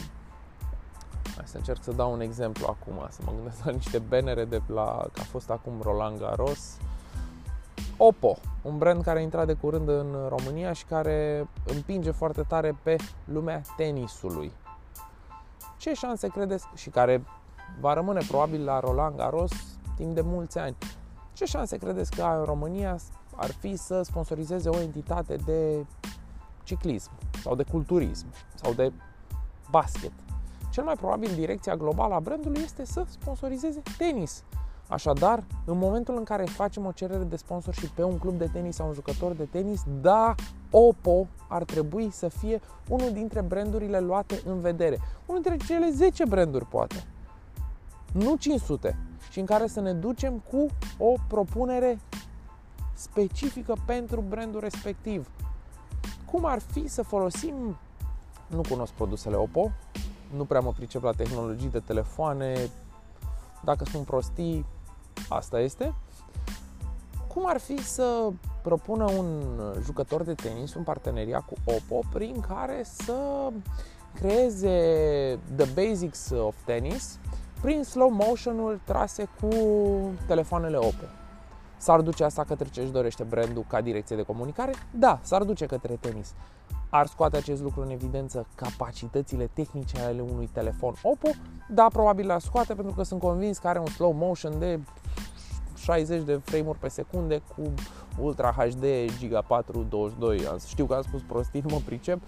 Hai 1.37 1.45
să 1.47 1.57
încerc 1.57 1.83
să 1.83 1.93
dau 1.93 2.13
un 2.13 2.21
exemplu 2.21 2.67
acum, 2.69 3.07
să 3.11 3.21
mă 3.25 3.33
gândesc 3.37 3.65
la 3.65 3.71
niște 3.71 3.99
benere 3.99 4.45
de 4.45 4.61
la, 4.67 5.07
că 5.13 5.21
a 5.21 5.23
fost 5.31 5.51
acum 5.51 5.73
Roland 5.83 6.19
Garros. 6.19 6.77
Oppo, 8.05 8.37
un 8.63 8.79
brand 8.79 9.03
care 9.03 9.19
a 9.19 9.23
intrat 9.23 9.47
de 9.47 9.53
curând 9.53 9.89
în 9.89 10.17
România 10.29 10.73
și 10.73 10.85
care 10.85 11.49
împinge 11.65 12.11
foarte 12.11 12.43
tare 12.43 12.79
pe 12.83 12.97
lumea 13.25 13.63
tenisului. 13.77 14.53
Ce 15.77 15.95
șanse 15.95 16.29
credeți 16.29 16.67
și 16.75 16.91
care 16.91 17.25
va 17.81 17.93
rămâne 17.93 18.21
probabil 18.29 18.65
la 18.65 18.81
Roland 18.81 19.17
Garros 19.17 19.53
timp 19.97 20.15
de 20.15 20.21
mulți 20.21 20.59
ani. 20.59 20.77
Ce 21.33 21.45
șanse 21.45 21.77
credeți 21.77 22.11
că 22.11 22.23
în 22.23 22.45
România 22.45 22.99
ar 23.37 23.51
fi 23.51 23.77
să 23.77 24.03
sponsorizeze 24.03 24.69
o 24.69 24.81
entitate 24.81 25.37
de 25.37 25.87
ciclism 26.63 27.11
sau 27.43 27.55
de 27.55 27.63
culturism 27.63 28.27
sau 28.55 28.73
de 28.73 28.93
basket? 29.71 30.13
Cel 30.71 30.85
mai 30.85 30.95
probabil 30.95 31.35
direcția 31.35 31.77
globală 31.77 32.15
a 32.15 32.21
brandului 32.21 32.63
este 32.63 32.85
să 32.85 33.05
sponsorizeze 33.09 33.83
tenis. 33.99 34.45
Așadar, 34.93 35.45
în 35.65 35.79
momentul 35.79 36.17
în 36.17 36.25
care 36.25 36.45
facem 36.45 36.87
o 36.87 36.93
cerere 36.93 37.23
de 37.25 37.37
sponsorship 37.37 37.89
pe 37.89 38.03
un 38.03 38.19
club 38.19 38.35
de 38.35 38.47
tenis 38.53 38.75
sau 38.75 38.87
un 38.87 38.93
jucător 38.93 39.33
de 39.33 39.45
tenis, 39.45 39.83
da, 40.01 40.35
Oppo 40.71 41.27
ar 41.49 41.65
trebui 41.65 42.11
să 42.11 42.29
fie 42.29 42.61
unul 42.89 43.13
dintre 43.13 43.41
brandurile 43.41 44.01
luate 44.01 44.43
în 44.45 44.61
vedere. 44.61 44.99
Unul 45.27 45.43
dintre 45.43 45.67
cele 45.67 45.91
10 45.91 46.25
branduri, 46.25 46.67
poate. 46.67 47.05
Nu 48.13 48.37
500. 48.37 48.99
Și 49.31 49.39
în 49.39 49.47
care 49.47 49.67
să 49.67 49.81
ne 49.81 49.93
ducem 49.93 50.43
cu 50.51 50.67
o 50.99 51.15
propunere 51.29 51.99
specifică 52.95 53.75
pentru 53.87 54.21
brandul 54.21 54.61
respectiv. 54.61 55.31
Cum 56.31 56.45
ar 56.45 56.59
fi 56.59 56.89
să 56.89 57.03
folosim, 57.03 57.77
nu 58.47 58.61
cunosc 58.69 58.93
produsele 58.93 59.37
Oppo, 59.37 59.71
nu 60.37 60.45
prea 60.45 60.61
mă 60.61 60.73
pricep 60.73 61.03
la 61.03 61.13
tehnologii 61.13 61.71
de 61.71 61.79
telefoane, 61.79 62.71
dacă 63.65 63.85
sunt 63.85 64.07
prostii, 64.07 64.67
asta 65.29 65.61
este. 65.61 65.95
Cum 67.29 67.43
ar 67.47 67.61
fi 67.61 67.83
să 67.83 68.29
propună 68.63 69.05
un 69.11 69.43
jucător 69.83 70.23
de 70.23 70.35
tenis 70.35 70.75
un 70.75 70.83
parteneriat 70.83 71.45
cu 71.45 71.55
Oppo 71.65 72.01
prin 72.13 72.41
care 72.49 72.83
să 72.85 73.49
creeze 74.15 74.69
the 75.57 75.67
basics 75.75 76.31
of 76.31 76.55
tennis 76.65 77.19
prin 77.61 77.83
slow 77.83 78.09
motion-uri 78.09 78.81
trase 78.85 79.29
cu 79.41 79.49
telefoanele 80.27 80.77
Oppo. 80.77 81.05
S-ar 81.83 82.01
duce 82.01 82.25
asta 82.25 82.45
către 82.45 82.69
ce 82.69 82.81
își 82.81 82.91
dorește 82.91 83.23
brandul 83.23 83.65
ca 83.69 83.81
direcție 83.81 84.17
de 84.17 84.23
comunicare? 84.23 84.73
Da, 84.91 85.19
s-ar 85.23 85.43
duce 85.43 85.67
către 85.67 85.97
tenis. 86.01 86.35
Ar 86.91 87.07
scoate 87.07 87.37
acest 87.37 87.63
lucru 87.63 87.81
în 87.81 87.91
evidență 87.91 88.47
capacitățile 88.55 89.51
tehnice 89.53 90.01
ale 90.01 90.21
unui 90.21 90.49
telefon 90.53 90.95
Oppo? 91.03 91.29
Da, 91.69 91.87
probabil 91.93 92.31
ar 92.31 92.41
scoate 92.41 92.75
pentru 92.75 92.95
că 92.95 93.03
sunt 93.03 93.21
convins 93.21 93.59
că 93.59 93.69
are 93.69 93.79
un 93.79 93.87
slow 93.87 94.13
motion 94.13 94.59
de 94.59 94.81
60 95.77 96.23
de 96.23 96.41
frame-uri 96.45 96.79
pe 96.79 96.89
secunde 96.89 97.43
cu 97.57 97.63
Ultra 98.19 98.53
HD 98.53 98.85
Giga 99.19 99.41
4 99.41 99.87
22. 99.89 100.41
Știu 100.67 100.87
că 100.87 100.95
am 100.95 101.03
spus 101.03 101.21
prostii, 101.23 101.61
nu 101.61 101.75
mă 101.75 101.81
pricep. 101.85 102.21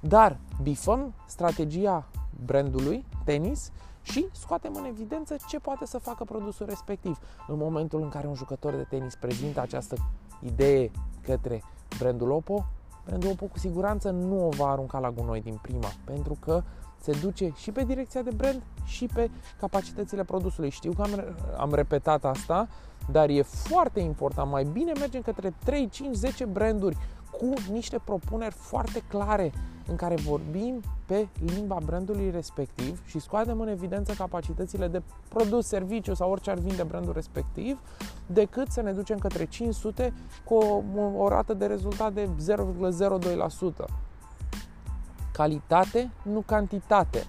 Dar 0.00 0.36
bifăm 0.62 1.14
strategia 1.26 2.06
brandului 2.44 3.04
tenis 3.24 3.70
și 4.02 4.26
scoatem 4.32 4.74
în 4.74 4.84
evidență 4.84 5.36
ce 5.48 5.58
poate 5.58 5.86
să 5.86 5.98
facă 5.98 6.24
produsul 6.24 6.66
respectiv. 6.66 7.18
În 7.48 7.56
momentul 7.56 8.02
în 8.02 8.08
care 8.08 8.26
un 8.26 8.34
jucător 8.34 8.74
de 8.74 8.86
tenis 8.88 9.14
prezintă 9.14 9.60
această 9.60 9.96
idee 10.40 10.90
către 11.22 11.62
brandul 11.98 12.30
Oppo, 12.30 12.64
brandul 13.04 13.30
Oppo 13.30 13.46
cu 13.46 13.58
siguranță 13.58 14.10
nu 14.10 14.46
o 14.46 14.48
va 14.48 14.70
arunca 14.70 14.98
la 14.98 15.10
gunoi 15.10 15.40
din 15.40 15.58
prima, 15.62 15.92
pentru 16.04 16.36
că 16.40 16.62
se 17.00 17.12
duce 17.20 17.52
și 17.56 17.70
pe 17.70 17.84
direcția 17.84 18.22
de 18.22 18.30
brand 18.36 18.62
și 18.84 19.06
pe 19.06 19.30
capacitățile 19.60 20.24
produsului. 20.24 20.70
Știu 20.70 20.92
că 20.92 21.02
am, 21.02 21.36
am 21.58 21.74
repetat 21.74 22.24
asta, 22.24 22.68
dar 23.10 23.28
e 23.28 23.42
foarte 23.42 24.00
important. 24.00 24.50
Mai 24.50 24.64
bine 24.64 24.92
mergem 24.98 25.22
către 25.22 25.54
3, 25.64 25.88
5, 25.88 26.14
10 26.14 26.44
branduri 26.44 26.96
cu 27.30 27.52
niște 27.70 28.00
propuneri 28.04 28.54
foarte 28.54 29.02
clare 29.08 29.52
în 29.90 29.96
care 29.96 30.14
vorbim 30.14 30.82
pe 31.06 31.28
limba 31.44 31.78
brandului 31.84 32.30
respectiv 32.30 33.02
și 33.06 33.18
scoatem 33.18 33.60
în 33.60 33.68
evidență 33.68 34.12
capacitățile 34.12 34.88
de 34.88 35.02
produs, 35.28 35.66
serviciu 35.66 36.14
sau 36.14 36.30
orice 36.30 36.50
ar 36.50 36.58
vinde 36.58 36.82
brandul 36.82 37.12
respectiv, 37.12 37.80
decât 38.26 38.70
să 38.70 38.80
ne 38.80 38.92
ducem 38.92 39.18
către 39.18 39.44
500 39.44 40.12
cu 40.44 40.54
o, 40.54 40.82
o 41.16 41.28
rată 41.28 41.54
de 41.54 41.66
rezultat 41.66 42.12
de 42.12 42.28
0,02%. 43.82 43.84
Calitate, 45.32 46.10
nu 46.22 46.40
cantitate. 46.40 47.26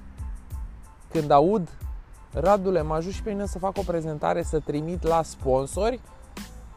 Când 1.10 1.32
aud 1.32 1.70
Radule, 2.34 2.82
mă 2.82 2.94
ajut 2.94 3.12
și 3.12 3.24
pe 3.24 3.32
mine 3.32 3.46
să 3.46 3.60
fac 3.60 3.78
o 3.78 3.82
prezentare, 3.86 4.44
să 4.44 4.60
trimit 4.60 5.04
la 5.04 5.24
sponsori, 5.24 6.00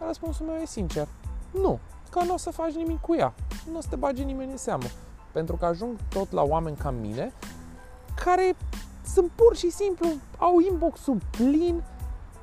răspunsul 0.07 0.47
meu 0.47 0.55
e 0.55 0.67
sincer. 0.67 1.09
Nu, 1.51 1.79
că 2.11 2.25
nu 2.25 2.35
o 2.35 2.37
să 2.37 2.51
faci 2.51 2.73
nimic 2.73 3.01
cu 3.01 3.15
ea. 3.15 3.35
Nu 3.71 3.77
o 3.77 3.81
să 3.81 3.87
te 3.91 3.97
bage 3.97 4.23
nimeni 4.23 4.51
în 4.51 4.57
seamă. 4.57 4.85
Pentru 5.35 5.57
că 5.57 5.65
ajung 5.65 5.97
tot 6.09 6.33
la 6.33 6.43
oameni 6.43 6.77
ca 6.77 6.91
mine, 6.91 7.33
care 8.25 8.57
sunt 9.07 9.31
pur 9.35 9.57
și 9.57 9.71
simplu, 9.71 10.09
au 10.39 10.59
inbox-ul 10.71 11.19
plin 11.31 11.83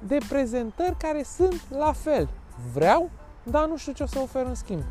de 0.08 0.18
prezentări 0.30 0.98
care 0.98 1.24
sunt 1.24 1.62
la 1.70 1.92
fel. 1.92 2.30
Vreau, 2.74 3.10
dar 3.44 3.68
nu 3.68 3.78
știu 3.78 3.92
ce 3.92 4.04
o 4.04 4.06
să 4.06 4.20
ofer 4.20 4.46
în 4.46 4.56
schimb. 4.56 4.84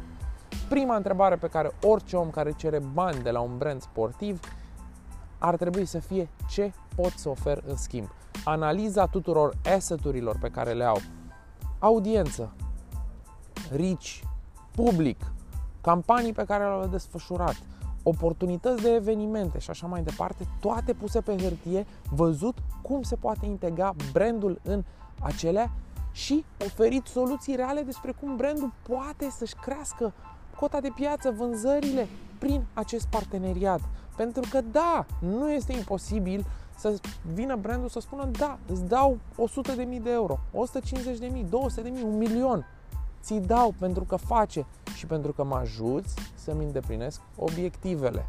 Prima 0.69 0.97
întrebare 0.97 1.37
pe 1.37 1.49
care 1.49 1.71
orice 1.83 2.17
om 2.17 2.31
care 2.31 2.53
cere 2.53 2.79
bani 2.93 3.23
de 3.23 3.31
la 3.31 3.41
un 3.41 3.59
brand 3.59 3.81
sportiv 3.83 4.41
ar 5.39 5.57
trebui 5.57 5.85
să 5.85 5.99
fie 5.99 6.29
ce 6.49 6.73
pot 6.95 7.11
să 7.11 7.29
ofer 7.29 7.63
în 7.67 7.77
schimb. 7.77 8.09
Analiza 8.45 9.07
tuturor 9.07 9.55
asset-urilor 9.75 10.39
pe 10.41 10.49
care 10.49 10.73
le 10.73 10.85
au. 10.85 11.01
Audiență, 11.79 12.53
rici, 13.73 14.25
public, 14.75 15.21
campanii 15.81 16.33
pe 16.33 16.45
care 16.45 16.65
le-au 16.65 16.87
desfășurat, 16.87 17.57
oportunități 18.11 18.83
de 18.83 18.95
evenimente 18.95 19.59
și 19.59 19.71
așa 19.71 19.87
mai 19.87 20.03
departe, 20.03 20.47
toate 20.61 20.93
puse 20.93 21.21
pe 21.21 21.37
hârtie, 21.37 21.87
văzut 22.11 22.59
cum 22.83 23.03
se 23.03 23.17
poate 23.17 23.47
integra 23.47 23.95
brandul 24.13 24.61
în 24.63 24.85
acelea 25.21 25.71
și 26.13 26.45
oferit 26.65 27.07
soluții 27.07 27.57
reale 27.57 27.83
despre 27.83 28.15
cum 28.21 28.37
brandul 28.37 28.73
poate 28.89 29.31
să-și 29.31 29.55
crească 29.55 30.13
cota 30.57 30.81
de 30.81 30.91
piață, 30.95 31.31
vânzările 31.31 32.09
prin 32.39 32.65
acest 32.75 33.07
parteneriat. 33.07 33.81
Pentru 34.17 34.43
că 34.51 34.61
da, 34.73 35.07
nu 35.21 35.53
este 35.53 35.73
imposibil 35.73 36.45
să 36.77 36.95
vină 37.35 37.57
brandul 37.57 37.89
să 37.89 38.01
spună 38.01 38.29
da, 38.39 38.59
îți 38.67 38.85
dau 38.85 39.19
100.000 39.69 40.03
de 40.03 40.11
euro, 40.11 40.39
150.000, 40.53 41.45
200.000, 41.45 42.03
un 42.05 42.17
milion 42.17 42.67
ți 43.23 43.35
dau 43.35 43.75
pentru 43.79 44.05
că 44.05 44.17
face 44.17 44.67
și 44.97 45.07
pentru 45.07 45.33
că 45.33 45.45
mă 45.45 45.55
ajuți 45.55 46.15
să-mi 46.35 46.65
îndeplinesc 46.65 47.21
obiectivele. 47.37 48.27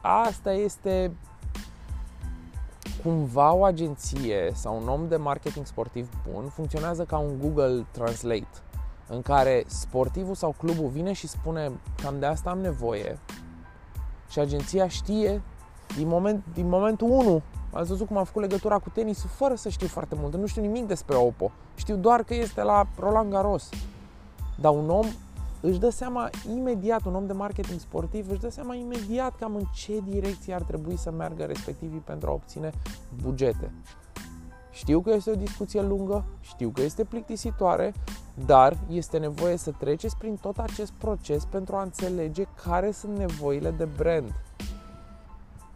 Asta 0.00 0.52
este 0.52 1.12
cumva 3.02 3.52
o 3.52 3.64
agenție 3.64 4.50
sau 4.54 4.80
un 4.82 4.88
om 4.88 5.08
de 5.08 5.16
marketing 5.16 5.66
sportiv 5.66 6.08
bun 6.30 6.48
funcționează 6.48 7.04
ca 7.04 7.18
un 7.18 7.38
Google 7.40 7.86
Translate 7.90 8.48
în 9.08 9.22
care 9.22 9.64
sportivul 9.66 10.34
sau 10.34 10.54
clubul 10.58 10.88
vine 10.88 11.12
și 11.12 11.26
spune 11.26 11.72
cam 12.02 12.18
de 12.18 12.26
asta 12.26 12.50
am 12.50 12.58
nevoie 12.58 13.18
și 14.30 14.38
agenția 14.38 14.88
știe 14.88 15.42
din, 15.96 16.08
moment, 16.08 16.44
din 16.54 16.68
momentul 16.68 17.10
1 17.10 17.42
Ați 17.76 17.88
văzut 17.88 18.06
cum 18.06 18.16
am 18.16 18.24
făcut 18.24 18.42
legătura 18.42 18.78
cu 18.78 18.90
tenisul 18.90 19.28
fără 19.28 19.54
să 19.54 19.68
știu 19.68 19.86
foarte 19.86 20.14
mult. 20.18 20.36
Nu 20.36 20.46
știu 20.46 20.62
nimic 20.62 20.86
despre 20.86 21.16
Oppo. 21.16 21.50
Știu 21.74 21.96
doar 21.96 22.22
că 22.22 22.34
este 22.34 22.62
la 22.62 22.86
Roland 22.98 23.30
Garros. 23.30 23.68
Dar 24.60 24.72
un 24.72 24.90
om 24.90 25.06
își 25.60 25.78
dă 25.78 25.90
seama 25.90 26.30
imediat, 26.54 27.04
un 27.04 27.14
om 27.14 27.26
de 27.26 27.32
marketing 27.32 27.80
sportiv 27.80 28.30
își 28.30 28.40
dă 28.40 28.50
seama 28.50 28.74
imediat 28.74 29.36
cam 29.36 29.54
în 29.54 29.64
ce 29.74 30.00
direcție 30.08 30.54
ar 30.54 30.62
trebui 30.62 30.96
să 30.96 31.10
meargă 31.10 31.44
respectivii 31.44 32.02
pentru 32.04 32.30
a 32.30 32.32
obține 32.32 32.70
bugete. 33.22 33.70
Știu 34.70 35.00
că 35.00 35.10
este 35.10 35.30
o 35.30 35.34
discuție 35.34 35.82
lungă, 35.82 36.24
știu 36.40 36.68
că 36.68 36.82
este 36.82 37.04
plictisitoare, 37.04 37.94
dar 38.46 38.76
este 38.88 39.18
nevoie 39.18 39.56
să 39.56 39.70
treceți 39.70 40.16
prin 40.16 40.36
tot 40.36 40.58
acest 40.58 40.92
proces 40.92 41.44
pentru 41.44 41.76
a 41.76 41.82
înțelege 41.82 42.44
care 42.64 42.90
sunt 42.90 43.16
nevoile 43.16 43.70
de 43.70 43.84
brand. 43.84 44.34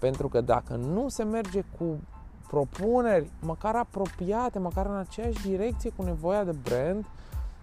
Pentru 0.01 0.29
că 0.29 0.41
dacă 0.41 0.75
nu 0.75 1.09
se 1.09 1.23
merge 1.23 1.65
cu 1.79 2.01
propuneri 2.47 3.31
măcar 3.41 3.77
apropiate, 3.77 4.59
măcar 4.59 4.87
în 4.87 4.97
aceeași 4.97 5.43
direcție 5.43 5.93
cu 5.97 6.03
nevoia 6.03 6.45
de 6.45 6.57
brand, 6.63 7.05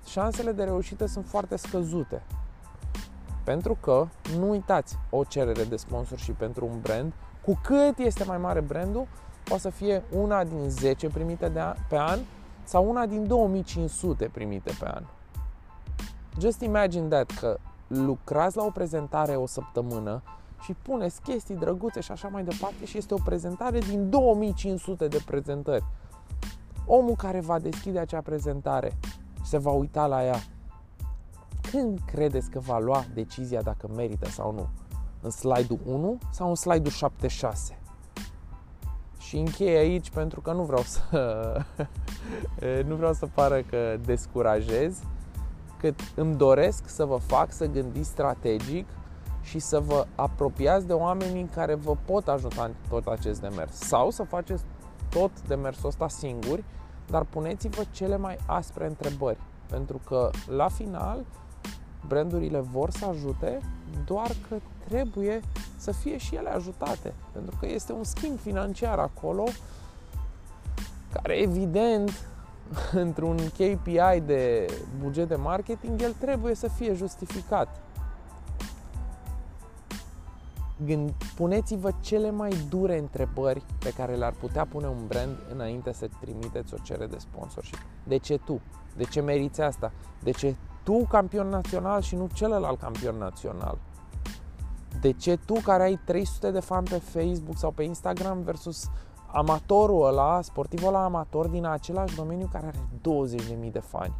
șansele 0.06 0.52
de 0.52 0.64
reușită 0.64 1.06
sunt 1.06 1.26
foarte 1.26 1.56
scăzute. 1.56 2.22
Pentru 3.44 3.78
că, 3.82 4.08
nu 4.38 4.50
uitați, 4.50 4.98
o 5.10 5.24
cerere 5.24 5.64
de 5.64 5.76
sponsor 5.76 6.18
și 6.18 6.32
pentru 6.32 6.66
un 6.66 6.80
brand, 6.82 7.14
cu 7.46 7.60
cât 7.64 7.98
este 7.98 8.24
mai 8.24 8.38
mare 8.38 8.60
brandul, 8.60 9.08
poate 9.44 9.62
să 9.62 9.70
fie 9.70 10.04
una 10.12 10.44
din 10.44 10.70
10 10.70 11.10
primite 11.10 11.50
de 11.50 11.60
an, 11.60 11.76
pe 11.90 11.98
an 11.98 12.20
sau 12.64 12.90
una 12.90 13.06
din 13.06 13.28
2500 13.28 14.30
primite 14.34 14.72
pe 14.80 14.88
an. 14.88 15.04
Just 16.40 16.62
imagine 16.62 17.08
that 17.08 17.32
că 17.40 17.58
lucrați 17.88 18.58
la 18.58 18.64
o 18.64 18.70
prezentare 18.70 19.36
o 19.36 19.46
săptămână 19.46 20.22
și 20.62 20.74
puneți 20.82 21.22
chestii 21.22 21.56
drăguțe 21.56 22.00
și 22.00 22.12
așa 22.12 22.28
mai 22.28 22.44
departe 22.44 22.86
și 22.86 22.98
este 22.98 23.14
o 23.14 23.18
prezentare 23.24 23.80
din 23.80 24.10
2500 24.10 25.08
de 25.08 25.22
prezentări. 25.26 25.84
Omul 26.86 27.16
care 27.16 27.40
va 27.40 27.60
deschide 27.60 28.00
acea 28.00 28.22
prezentare 28.22 28.98
și 29.36 29.50
se 29.50 29.58
va 29.58 29.72
uita 29.72 30.06
la 30.06 30.26
ea, 30.26 30.40
când 31.72 32.00
credeți 32.06 32.50
că 32.50 32.60
va 32.60 32.80
lua 32.80 33.06
decizia 33.14 33.62
dacă 33.62 33.90
merită 33.96 34.30
sau 34.30 34.52
nu? 34.52 34.70
În 35.22 35.30
slide-ul 35.30 35.80
1 35.86 36.18
sau 36.32 36.50
în 36.50 36.56
slide-ul 36.56 36.92
76? 36.92 37.80
Și 39.18 39.38
închei 39.38 39.76
aici 39.76 40.10
pentru 40.10 40.42
că 40.42 40.52
nu 40.52 40.64
vreau 40.64 40.82
să 40.82 41.62
nu 42.88 42.96
vreau 42.96 43.14
să 43.14 43.26
pară 43.26 43.62
că 43.62 43.98
descurajez, 44.06 45.00
cât 45.80 46.00
îmi 46.16 46.36
doresc 46.36 46.90
să 46.90 47.06
vă 47.06 47.18
fac 47.18 47.52
să 47.52 47.66
gândiți 47.66 48.08
strategic 48.08 48.86
și 49.48 49.60
să 49.60 49.80
vă 49.80 50.06
apropiați 50.16 50.88
de 50.88 50.94
oamenii 50.94 51.50
care 51.54 51.76
vă 51.76 51.96
pot 52.06 52.28
ajuta 52.28 52.64
în 52.64 52.72
tot 52.90 53.06
acest 53.06 53.42
demers. 53.42 53.76
Sau 53.76 54.10
să 54.10 54.24
faceți 54.24 54.64
tot 55.10 55.32
demersul 55.48 55.88
ăsta 55.88 56.08
singuri, 56.08 56.64
dar 57.10 57.24
puneți-vă 57.24 57.84
cele 57.92 58.18
mai 58.18 58.38
aspre 58.46 58.86
întrebări. 58.86 59.38
Pentru 59.70 60.02
că 60.06 60.30
la 60.48 60.68
final 60.68 61.26
brandurile 62.08 62.60
vor 62.60 62.90
să 62.90 63.06
ajute, 63.06 63.60
doar 64.06 64.32
că 64.50 64.56
trebuie 64.88 65.40
să 65.78 65.92
fie 65.92 66.18
și 66.18 66.36
ele 66.36 66.50
ajutate. 66.50 67.14
Pentru 67.32 67.56
că 67.60 67.66
este 67.66 67.94
un 67.94 68.04
schimb 68.04 68.40
financiar 68.40 69.00
acolo 69.00 69.44
care 71.14 71.34
evident 71.34 72.28
într-un 73.04 73.38
KPI 73.38 74.22
de 74.26 74.66
buget 75.02 75.28
de 75.28 75.36
marketing, 75.36 76.02
el 76.02 76.14
trebuie 76.20 76.56
să 76.56 76.68
fie 76.68 76.94
justificat. 76.94 77.87
Gând, 80.86 81.12
puneți-vă 81.36 81.92
cele 82.00 82.32
mai 82.32 82.52
dure 82.70 82.98
întrebări 82.98 83.64
pe 83.80 83.94
care 83.94 84.16
le-ar 84.16 84.34
putea 84.40 84.66
pune 84.66 84.88
un 84.88 85.08
brand 85.08 85.38
înainte 85.54 85.94
să 85.94 86.10
trimiteți 86.20 86.74
o 86.74 86.78
cerere 86.84 87.08
de 87.08 87.18
sponsorship. 87.18 87.78
De 88.04 88.18
ce 88.18 88.38
tu? 88.38 88.62
De 88.96 89.04
ce 89.04 89.22
meriți 89.22 89.62
asta? 89.62 89.92
De 90.24 90.32
ce 90.32 90.56
tu 90.84 91.06
campion 91.10 91.48
național 91.48 92.02
și 92.02 92.16
nu 92.16 92.30
celălalt 92.34 92.80
campion 92.80 93.18
național? 93.18 93.78
De 95.02 95.12
ce 95.12 95.38
tu 95.46 95.54
care 95.54 95.84
ai 95.84 96.00
300 96.06 96.52
de 96.52 96.60
fani 96.60 96.88
pe 96.88 96.98
Facebook 96.98 97.58
sau 97.58 97.72
pe 97.72 97.84
Instagram 97.84 98.42
versus 98.42 98.90
amatorul 99.32 100.06
ăla, 100.06 100.42
sportivul 100.42 100.88
ăla 100.88 101.04
amator 101.04 101.48
din 101.48 101.66
același 101.66 102.16
domeniu 102.16 102.50
care 102.52 102.66
are 102.66 102.80
20.000 103.66 103.72
de 103.72 103.80
fani 103.80 104.14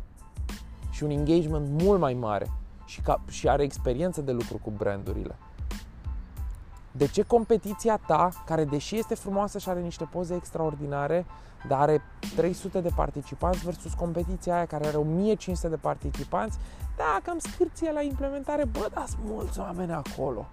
și 0.90 1.04
un 1.04 1.10
engagement 1.10 1.82
mult 1.82 2.00
mai 2.00 2.14
mare 2.14 2.52
și, 2.86 3.02
ca, 3.02 3.22
și 3.30 3.50
are 3.50 3.64
experiență 3.64 4.22
de 4.22 4.32
lucru 4.32 4.60
cu 4.64 4.70
brandurile. 4.78 5.38
De 6.98 7.08
ce 7.08 7.22
competiția 7.22 8.00
ta, 8.08 8.30
care 8.46 8.66
deși 8.66 8.98
este 8.98 9.16
frumoasă 9.16 9.58
și 9.58 9.70
are 9.70 9.82
niște 9.82 10.08
poze 10.12 10.36
extraordinare, 10.36 11.26
dar 11.68 11.80
are 11.80 12.02
300 12.36 12.82
de 12.82 12.90
participanți 12.96 13.66
versus 13.66 13.94
competiția 13.94 14.56
aia 14.56 14.66
care 14.66 14.88
are 14.88 14.98
1500 14.98 15.68
de 15.68 15.76
participanți, 15.76 16.58
da, 16.98 17.20
cam 17.24 17.38
scârție 17.38 17.92
la 17.92 18.02
implementare, 18.02 18.66
bă, 18.66 18.90
dar 18.94 19.06
sunt 19.08 19.22
mulți 19.24 19.60
oameni 19.60 19.92
acolo. 19.92 20.46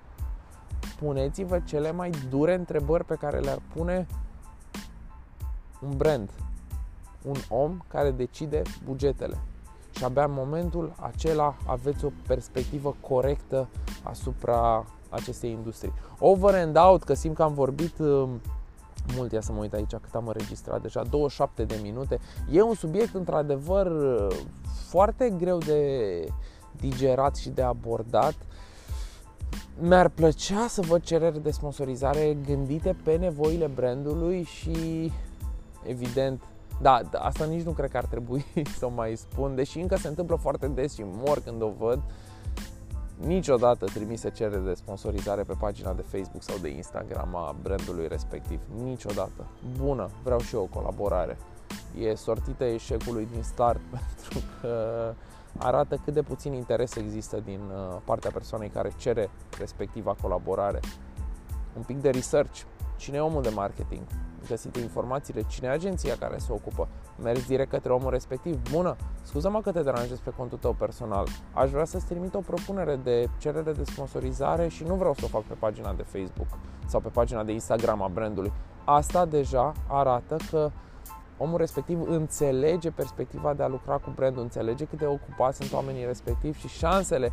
Puneți-vă 0.98 1.60
cele 1.64 1.92
mai 1.92 2.10
dure 2.30 2.54
întrebări 2.54 3.04
pe 3.04 3.14
care 3.14 3.38
le-ar 3.38 3.60
pune 3.74 4.06
un 5.80 5.96
brand, 5.96 6.30
un 7.22 7.36
om 7.48 7.78
care 7.88 8.10
decide 8.10 8.62
bugetele. 8.84 9.38
Și 9.90 10.04
abia 10.04 10.24
în 10.24 10.32
momentul 10.32 10.94
acela 11.00 11.54
aveți 11.66 12.04
o 12.04 12.10
perspectivă 12.26 12.96
corectă 13.00 13.68
asupra 14.02 14.84
acestei 15.14 15.50
industrii. 15.50 15.92
Over 16.18 16.54
and 16.54 16.76
out, 16.76 17.02
că 17.02 17.14
simt 17.14 17.34
că 17.34 17.42
am 17.42 17.54
vorbit 17.54 17.98
uh, 17.98 18.28
mult, 19.16 19.32
ia 19.32 19.40
să 19.40 19.52
mă 19.52 19.60
uit 19.60 19.72
aici 19.72 19.90
cât 19.90 20.14
am 20.14 20.26
înregistrat 20.26 20.82
deja, 20.82 21.02
27 21.02 21.64
de 21.64 21.78
minute. 21.82 22.18
E 22.50 22.62
un 22.62 22.74
subiect 22.74 23.14
într-adevăr 23.14 23.86
uh, 23.86 24.36
foarte 24.88 25.34
greu 25.38 25.58
de 25.58 26.28
digerat 26.80 27.36
și 27.36 27.48
de 27.48 27.62
abordat. 27.62 28.34
Mi-ar 29.80 30.08
plăcea 30.08 30.66
să 30.68 30.80
văd 30.80 31.02
cereri 31.02 31.42
de 31.42 31.50
sponsorizare 31.50 32.36
gândite 32.46 32.96
pe 33.04 33.16
nevoile 33.16 33.66
brandului 33.66 34.42
și 34.42 35.12
evident 35.86 36.42
da, 36.80 37.00
da, 37.10 37.18
asta 37.18 37.44
nici 37.44 37.64
nu 37.64 37.70
cred 37.70 37.90
că 37.90 37.96
ar 37.96 38.04
trebui 38.04 38.44
să 38.78 38.86
o 38.86 38.88
mai 38.88 39.16
spun, 39.16 39.54
deși 39.54 39.80
încă 39.80 39.96
se 39.96 40.08
întâmplă 40.08 40.36
foarte 40.36 40.66
des 40.66 40.94
și 40.94 41.04
mor 41.04 41.40
când 41.44 41.62
o 41.62 41.70
văd. 41.78 42.02
Niciodată 43.20 43.84
trimise 43.84 44.30
cerere 44.30 44.60
de 44.60 44.74
sponsorizare 44.74 45.42
pe 45.42 45.54
pagina 45.58 45.92
de 45.92 46.02
Facebook 46.02 46.42
sau 46.42 46.56
de 46.58 46.68
Instagram 46.68 47.36
a 47.36 47.56
brandului 47.62 48.08
respectiv. 48.08 48.60
Niciodată. 48.82 49.46
Bună, 49.76 50.10
vreau 50.22 50.38
și 50.40 50.54
eu 50.54 50.62
o 50.62 50.78
colaborare. 50.78 51.38
E 51.98 52.14
sortită 52.14 52.64
eșecului 52.64 53.28
din 53.32 53.42
start 53.42 53.80
pentru 53.90 54.40
că 54.60 54.78
arată 55.58 55.96
cât 56.04 56.14
de 56.14 56.22
puțin 56.22 56.52
interes 56.52 56.94
există 56.94 57.40
din 57.44 57.60
uh, 57.60 58.00
partea 58.04 58.30
persoanei 58.30 58.68
care 58.68 58.92
cere 58.96 59.30
respectiva 59.58 60.16
colaborare. 60.22 60.80
Un 61.76 61.82
pic 61.82 62.00
de 62.00 62.10
research. 62.10 62.60
Cine 62.96 63.16
e 63.16 63.20
omul 63.20 63.42
de 63.42 63.48
marketing? 63.48 64.02
Găsite 64.48 64.80
informațiile, 64.80 65.42
cine 65.46 65.68
e 65.68 65.70
agenția 65.70 66.16
care 66.18 66.38
se 66.38 66.52
ocupă, 66.52 66.88
mergi 67.22 67.46
direct 67.46 67.70
către 67.70 67.92
omul 67.92 68.10
respectiv. 68.10 68.70
Bună, 68.72 68.96
scuză-mă 69.22 69.60
că 69.60 69.72
te 69.72 69.82
deranjez 69.82 70.18
pe 70.18 70.30
contul 70.36 70.58
tău 70.58 70.72
personal. 70.72 71.26
Aș 71.52 71.70
vrea 71.70 71.84
să-ți 71.84 72.06
trimit 72.06 72.34
o 72.34 72.40
propunere 72.40 72.96
de 72.96 73.28
cerere 73.38 73.72
de 73.72 73.84
sponsorizare 73.84 74.68
și 74.68 74.84
nu 74.84 74.94
vreau 74.94 75.14
să 75.14 75.24
o 75.24 75.28
fac 75.28 75.42
pe 75.42 75.54
pagina 75.58 75.92
de 75.92 76.02
Facebook 76.02 76.48
sau 76.86 77.00
pe 77.00 77.08
pagina 77.08 77.42
de 77.44 77.52
Instagram 77.52 78.02
a 78.02 78.08
brandului. 78.08 78.52
Asta 78.84 79.24
deja 79.24 79.72
arată 79.88 80.36
că 80.50 80.70
omul 81.38 81.58
respectiv 81.58 82.08
înțelege 82.08 82.90
perspectiva 82.90 83.54
de 83.54 83.62
a 83.62 83.68
lucra 83.68 83.96
cu 83.96 84.12
brandul, 84.14 84.42
înțelege 84.42 84.84
cât 84.84 84.98
de 84.98 85.06
ocupați 85.06 85.56
sunt 85.56 85.72
oamenii 85.72 86.04
respectivi 86.04 86.58
și 86.58 86.68
șansele 86.68 87.32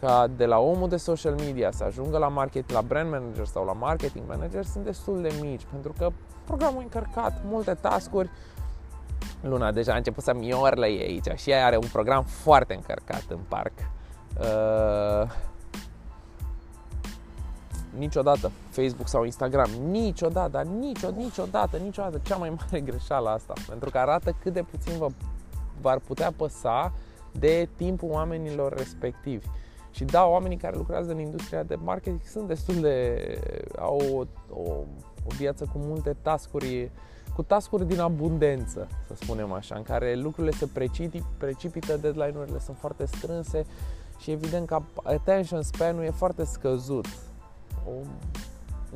ca 0.00 0.26
de 0.36 0.46
la 0.46 0.58
omul 0.58 0.88
de 0.88 0.96
social 0.96 1.34
media 1.34 1.70
să 1.70 1.84
ajungă 1.84 2.18
la 2.18 2.28
market, 2.28 2.70
la 2.70 2.80
brand 2.80 3.10
manager 3.10 3.46
sau 3.46 3.64
la 3.64 3.72
marketing 3.72 4.24
manager 4.28 4.64
sunt 4.64 4.84
destul 4.84 5.22
de 5.22 5.32
mici, 5.40 5.62
pentru 5.70 5.94
că 5.98 6.10
programul 6.44 6.80
e 6.80 6.82
încărcat, 6.82 7.40
multe 7.44 7.74
tascuri. 7.74 8.30
Luna 9.42 9.72
deja 9.72 9.92
a 9.92 9.96
început 9.96 10.22
să 10.22 10.34
miorle 10.34 10.84
aici 10.84 11.26
și 11.34 11.50
ea 11.50 11.66
are 11.66 11.76
un 11.76 11.88
program 11.92 12.24
foarte 12.24 12.74
încărcat 12.74 13.24
în 13.28 13.38
parc. 13.48 13.72
Uh, 14.38 15.30
niciodată 17.98 18.50
Facebook 18.70 19.08
sau 19.08 19.24
Instagram, 19.24 19.70
niciodată, 19.90 20.48
dar 20.50 20.64
nicio, 20.64 21.10
niciodată, 21.10 21.76
niciodată, 21.76 22.20
cea 22.22 22.36
mai 22.36 22.50
mare 22.50 22.80
greșeală 22.90 23.28
asta, 23.28 23.52
pentru 23.68 23.90
că 23.90 23.98
arată 23.98 24.36
cât 24.42 24.52
de 24.52 24.62
puțin 24.62 24.98
vă 24.98 25.06
v-ar 25.80 25.98
putea 25.98 26.32
păsa 26.36 26.92
de 27.32 27.68
timpul 27.76 28.10
oamenilor 28.10 28.76
respectivi. 28.76 29.46
Și 29.90 30.04
da, 30.04 30.26
oamenii 30.26 30.56
care 30.56 30.76
lucrează 30.76 31.10
în 31.10 31.18
industria 31.18 31.62
de 31.62 31.74
marketing 31.74 32.20
sunt 32.24 32.46
destul 32.46 32.74
de... 32.74 33.18
au 33.78 34.00
o, 34.12 34.24
o, 34.60 34.70
o 35.24 35.34
viață 35.36 35.64
cu 35.72 35.78
multe 35.78 36.16
tascuri, 36.22 36.90
cu 37.34 37.42
tascuri 37.42 37.86
din 37.86 38.00
abundență, 38.00 38.88
să 39.06 39.14
spunem 39.14 39.52
așa, 39.52 39.74
în 39.74 39.82
care 39.82 40.14
lucrurile 40.14 40.52
se 40.52 40.66
precipită, 40.66 41.26
precipită 41.38 41.96
deadline-urile 41.96 42.58
sunt 42.58 42.76
foarte 42.76 43.04
strânse 43.04 43.64
și 44.18 44.30
evident 44.30 44.66
că 44.66 44.80
attention 45.02 45.62
span-ul 45.62 46.04
e 46.04 46.10
foarte 46.10 46.44
scăzut. 46.44 47.06
O, 47.86 47.90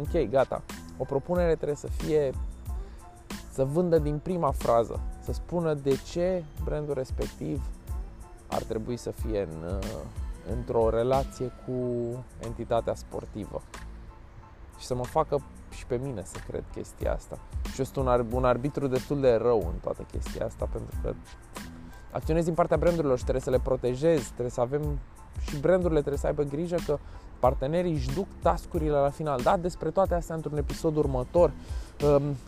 ok, 0.00 0.28
gata. 0.30 0.62
O 0.98 1.04
propunere 1.04 1.54
trebuie 1.54 1.76
să 1.76 1.86
fie 1.86 2.30
să 3.52 3.64
vândă 3.64 3.98
din 3.98 4.18
prima 4.18 4.50
frază, 4.50 5.00
să 5.22 5.32
spună 5.32 5.74
de 5.74 5.96
ce 6.10 6.44
brandul 6.64 6.94
respectiv 6.94 7.62
ar 8.46 8.62
trebui 8.62 8.96
să 8.96 9.10
fie 9.10 9.40
în, 9.40 9.78
într-o 10.50 10.90
relație 10.90 11.52
cu 11.66 11.72
entitatea 12.38 12.94
sportivă 12.94 13.62
și 14.78 14.86
să 14.86 14.94
mă 14.94 15.04
facă 15.04 15.42
și 15.70 15.86
pe 15.86 15.96
mine 16.02 16.22
să 16.24 16.36
cred 16.48 16.64
chestia 16.74 17.12
asta. 17.12 17.38
Și 17.72 17.78
eu 17.78 17.84
sunt 17.84 18.06
un, 18.06 18.26
un 18.32 18.44
arbitru 18.44 18.86
destul 18.86 19.20
de 19.20 19.34
rău 19.34 19.58
în 19.58 19.78
toată 19.82 20.06
chestia 20.10 20.46
asta 20.46 20.68
pentru 20.72 20.96
că 21.02 21.14
acționez 22.10 22.44
din 22.44 22.54
partea 22.54 22.76
brandurilor 22.76 23.16
și 23.16 23.22
trebuie 23.22 23.42
să 23.42 23.50
le 23.50 23.60
protejez, 23.62 24.26
trebuie 24.26 24.50
să 24.50 24.60
avem 24.60 24.98
și 25.40 25.56
brandurile 25.56 25.98
trebuie 25.98 26.20
să 26.20 26.26
aibă 26.26 26.42
grijă 26.42 26.76
că 26.86 26.98
partenerii 27.38 27.92
își 27.92 28.14
duc 28.14 28.26
tascurile 28.42 28.96
la 28.96 29.10
final. 29.10 29.40
Da, 29.42 29.56
despre 29.56 29.90
toate 29.90 30.14
astea 30.14 30.34
într-un 30.34 30.56
episod 30.56 30.96
următor. 30.96 31.52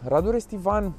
Radu 0.04 0.30
Restivan 0.30 0.92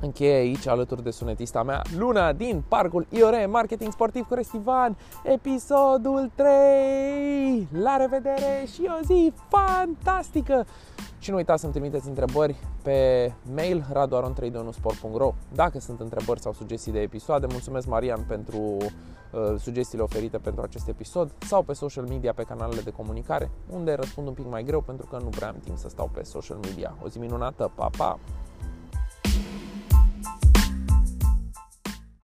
Încheie 0.00 0.34
aici 0.34 0.66
alături 0.66 1.02
de 1.02 1.10
sunetista 1.10 1.62
mea 1.62 1.82
Luna 1.96 2.32
din 2.32 2.62
Parcul 2.68 3.06
IORE 3.10 3.46
Marketing 3.46 3.92
Sportiv 3.92 4.26
cu 4.26 4.34
Restivan 4.34 4.96
Episodul 5.22 6.30
3 6.34 7.68
La 7.72 7.96
revedere 7.96 8.66
și 8.72 8.90
o 8.98 9.04
zi 9.04 9.32
fantastică 9.48 10.66
Și 11.18 11.30
nu 11.30 11.36
uitați 11.36 11.60
să-mi 11.60 11.72
trimiteți 11.72 12.08
întrebări 12.08 12.56
pe 12.82 13.32
mail 13.54 13.84
radoaron321sport.ro 13.92 15.34
Dacă 15.54 15.80
sunt 15.80 16.00
întrebări 16.00 16.40
sau 16.40 16.52
sugestii 16.52 16.92
de 16.92 17.00
episoade, 17.00 17.46
mulțumesc 17.50 17.86
Marian 17.86 18.24
pentru 18.28 18.58
uh, 18.58 19.58
sugestiile 19.58 20.02
oferite 20.02 20.38
pentru 20.38 20.62
acest 20.62 20.88
episod 20.88 21.30
sau 21.38 21.62
pe 21.62 21.72
social 21.72 22.04
media, 22.04 22.32
pe 22.32 22.42
canalele 22.42 22.80
de 22.80 22.90
comunicare, 22.90 23.50
unde 23.70 23.94
răspund 23.94 24.26
un 24.26 24.32
pic 24.32 24.46
mai 24.46 24.62
greu 24.62 24.80
pentru 24.80 25.06
că 25.06 25.18
nu 25.22 25.28
prea 25.28 25.48
am 25.48 25.56
timp 25.64 25.78
să 25.78 25.88
stau 25.88 26.10
pe 26.14 26.22
social 26.22 26.58
media. 26.62 26.96
O 27.04 27.08
zi 27.08 27.18
minunată, 27.18 27.70
pa, 27.74 27.90
pa! 27.96 28.18